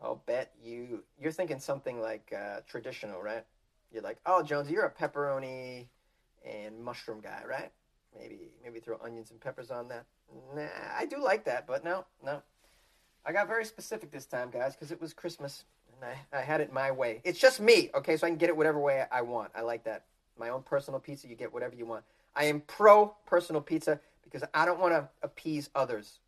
I'll 0.01 0.21
bet 0.25 0.51
you 0.63 1.03
you're 1.19 1.31
thinking 1.31 1.59
something 1.59 2.01
like 2.01 2.33
uh, 2.37 2.59
traditional, 2.67 3.21
right? 3.21 3.45
You're 3.91 4.03
like, 4.03 4.17
oh, 4.25 4.43
Jones, 4.43 4.69
you're 4.69 4.85
a 4.85 4.91
pepperoni 4.91 5.87
and 6.45 6.83
mushroom 6.83 7.21
guy, 7.21 7.43
right? 7.47 7.71
Maybe 8.17 8.51
maybe 8.63 8.79
throw 8.79 8.97
onions 9.03 9.31
and 9.31 9.39
peppers 9.39 9.71
on 9.71 9.87
that. 9.89 10.05
Nah, 10.55 10.67
I 10.97 11.05
do 11.05 11.23
like 11.23 11.45
that, 11.45 11.67
but 11.67 11.83
no, 11.83 12.05
no. 12.23 12.41
I 13.25 13.31
got 13.31 13.47
very 13.47 13.65
specific 13.65 14.11
this 14.11 14.25
time, 14.25 14.49
guys, 14.49 14.75
because 14.75 14.91
it 14.91 14.99
was 14.99 15.13
Christmas 15.13 15.63
and 16.01 16.11
I, 16.33 16.37
I 16.37 16.41
had 16.41 16.61
it 16.61 16.73
my 16.73 16.91
way. 16.91 17.21
It's 17.23 17.39
just 17.39 17.59
me, 17.59 17.89
okay? 17.95 18.17
So 18.17 18.27
I 18.27 18.29
can 18.29 18.37
get 18.37 18.49
it 18.49 18.57
whatever 18.57 18.79
way 18.79 19.05
I 19.11 19.21
want. 19.21 19.51
I 19.55 19.61
like 19.61 19.83
that. 19.85 20.05
My 20.37 20.49
own 20.49 20.63
personal 20.63 20.99
pizza, 20.99 21.27
you 21.27 21.35
get 21.35 21.53
whatever 21.53 21.75
you 21.75 21.85
want. 21.85 22.03
I 22.35 22.45
am 22.45 22.61
pro 22.61 23.15
personal 23.25 23.61
pizza 23.61 23.99
because 24.23 24.43
I 24.53 24.65
don't 24.65 24.79
want 24.79 24.93
to 24.93 25.07
appease 25.21 25.69
others. 25.75 26.19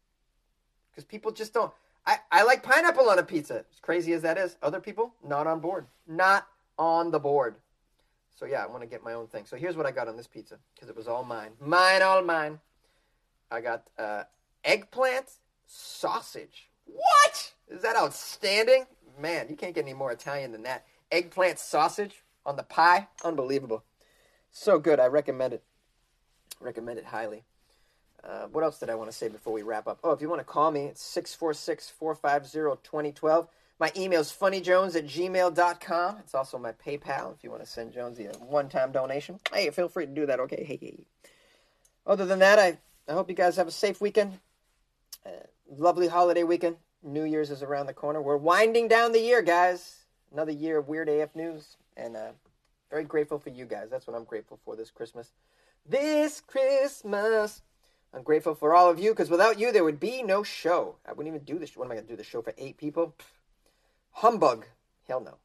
Because 0.91 1.03
people 1.03 1.31
just 1.31 1.53
don't. 1.53 1.73
I, 2.07 2.17
I 2.31 2.43
like 2.43 2.63
pineapple 2.63 3.09
on 3.09 3.19
a 3.19 3.23
pizza. 3.23 3.65
As 3.71 3.79
crazy 3.81 4.13
as 4.13 4.21
that 4.21 4.37
is, 4.37 4.57
other 4.61 4.79
people 4.79 5.13
not 5.23 5.47
on 5.47 5.59
board. 5.59 5.87
Not 6.07 6.47
on 6.77 7.11
the 7.11 7.19
board. 7.19 7.55
So 8.35 8.45
yeah, 8.45 8.63
I 8.63 8.67
want 8.67 8.81
to 8.81 8.87
get 8.87 9.03
my 9.03 9.13
own 9.13 9.27
thing. 9.27 9.45
So 9.45 9.55
here's 9.55 9.77
what 9.77 9.85
I 9.85 9.91
got 9.91 10.07
on 10.07 10.17
this 10.17 10.27
pizza 10.27 10.57
because 10.73 10.89
it 10.89 10.95
was 10.95 11.07
all 11.07 11.23
mine, 11.23 11.51
mine, 11.59 12.01
all 12.01 12.21
mine. 12.21 12.59
I 13.49 13.61
got 13.61 13.83
uh, 13.97 14.23
eggplant 14.63 15.31
sausage. 15.65 16.69
What 16.85 17.53
is 17.69 17.81
that 17.81 17.95
outstanding? 17.95 18.85
Man, 19.19 19.47
you 19.49 19.55
can't 19.55 19.73
get 19.73 19.85
any 19.85 19.93
more 19.93 20.11
Italian 20.11 20.51
than 20.51 20.63
that. 20.63 20.85
Eggplant 21.11 21.59
sausage 21.59 22.23
on 22.45 22.57
the 22.57 22.63
pie, 22.63 23.07
unbelievable. 23.23 23.83
So 24.51 24.79
good. 24.79 24.99
I 24.99 25.07
recommend 25.07 25.53
it. 25.53 25.63
Recommend 26.59 26.99
it 26.99 27.05
highly. 27.05 27.43
Uh, 28.25 28.47
what 28.47 28.63
else 28.63 28.79
did 28.79 28.89
I 28.89 28.95
want 28.95 29.11
to 29.11 29.15
say 29.15 29.27
before 29.27 29.53
we 29.53 29.61
wrap 29.61 29.87
up? 29.87 29.99
Oh, 30.03 30.11
if 30.11 30.21
you 30.21 30.29
want 30.29 30.39
to 30.39 30.45
call 30.45 30.71
me, 30.71 30.85
it's 30.85 31.03
646 31.03 31.89
450 31.91 32.81
2012. 32.83 33.47
My 33.79 33.91
email 33.95 34.21
is 34.21 34.31
funnyjones 34.31 34.95
at 34.95 35.05
gmail.com. 35.05 36.17
It's 36.19 36.33
also 36.33 36.57
my 36.57 36.71
PayPal 36.71 37.35
if 37.35 37.43
you 37.43 37.51
want 37.51 37.61
to 37.61 37.69
send 37.69 37.93
Jonesy 37.93 38.25
a 38.25 38.31
one 38.37 38.69
time 38.69 38.91
donation. 38.91 39.39
Hey, 39.53 39.69
feel 39.69 39.89
free 39.89 40.05
to 40.05 40.11
do 40.11 40.25
that, 40.25 40.39
okay? 40.39 40.63
Hey, 40.63 40.77
hey. 40.81 41.05
Other 42.07 42.25
than 42.25 42.39
that, 42.39 42.57
I, 42.57 42.77
I 43.07 43.13
hope 43.13 43.29
you 43.29 43.35
guys 43.35 43.57
have 43.57 43.67
a 43.67 43.71
safe 43.71 43.99
weekend. 43.99 44.39
Uh, 45.25 45.31
lovely 45.69 46.07
holiday 46.07 46.43
weekend. 46.43 46.77
New 47.03 47.23
Year's 47.23 47.51
is 47.51 47.61
around 47.61 47.85
the 47.85 47.93
corner. 47.93 48.21
We're 48.21 48.37
winding 48.37 48.87
down 48.87 49.11
the 49.11 49.19
year, 49.19 49.41
guys. 49.41 50.05
Another 50.31 50.51
year 50.51 50.79
of 50.79 50.87
Weird 50.87 51.09
AF 51.09 51.35
News. 51.35 51.77
And 51.97 52.15
uh, 52.15 52.31
very 52.89 53.03
grateful 53.03 53.39
for 53.39 53.49
you 53.49 53.65
guys. 53.65 53.89
That's 53.91 54.07
what 54.07 54.15
I'm 54.15 54.23
grateful 54.23 54.59
for 54.63 54.75
this 54.75 54.89
Christmas. 54.89 55.33
This 55.87 56.41
Christmas. 56.41 57.61
I'm 58.15 58.23
grateful 58.23 58.55
for 58.55 58.73
all 58.73 58.89
of 58.89 58.97
you 58.97 59.11
because 59.11 59.29
without 59.29 59.59
you, 59.59 59.73
there 59.73 59.83
would 59.83 59.99
be 59.99 60.23
no 60.23 60.41
show. 60.41 60.95
I 61.05 61.11
wouldn't 61.11 61.35
even 61.35 61.45
do 61.45 61.59
this. 61.59 61.75
What 61.75 61.85
am 61.85 61.91
I 61.91 61.95
going 61.95 62.07
to 62.07 62.13
do? 62.13 62.15
The 62.15 62.23
show 62.23 62.41
for 62.41 62.53
eight 62.57 62.77
people? 62.77 63.13
Pfft. 63.19 63.25
Humbug. 64.11 64.65
Hell 65.05 65.19
no. 65.19 65.35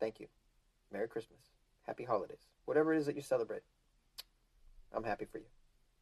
Thank 0.00 0.18
you. 0.18 0.26
Merry 0.90 1.06
Christmas. 1.06 1.38
Happy 1.86 2.04
holidays. 2.04 2.48
Whatever 2.64 2.94
it 2.94 2.98
is 2.98 3.06
that 3.06 3.16
you 3.16 3.20
celebrate. 3.20 3.60
I'm 4.94 5.04
happy 5.04 5.26
for 5.26 5.36
you. 5.36 5.44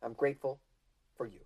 I'm 0.00 0.12
grateful 0.12 0.60
for 1.16 1.26
you. 1.26 1.40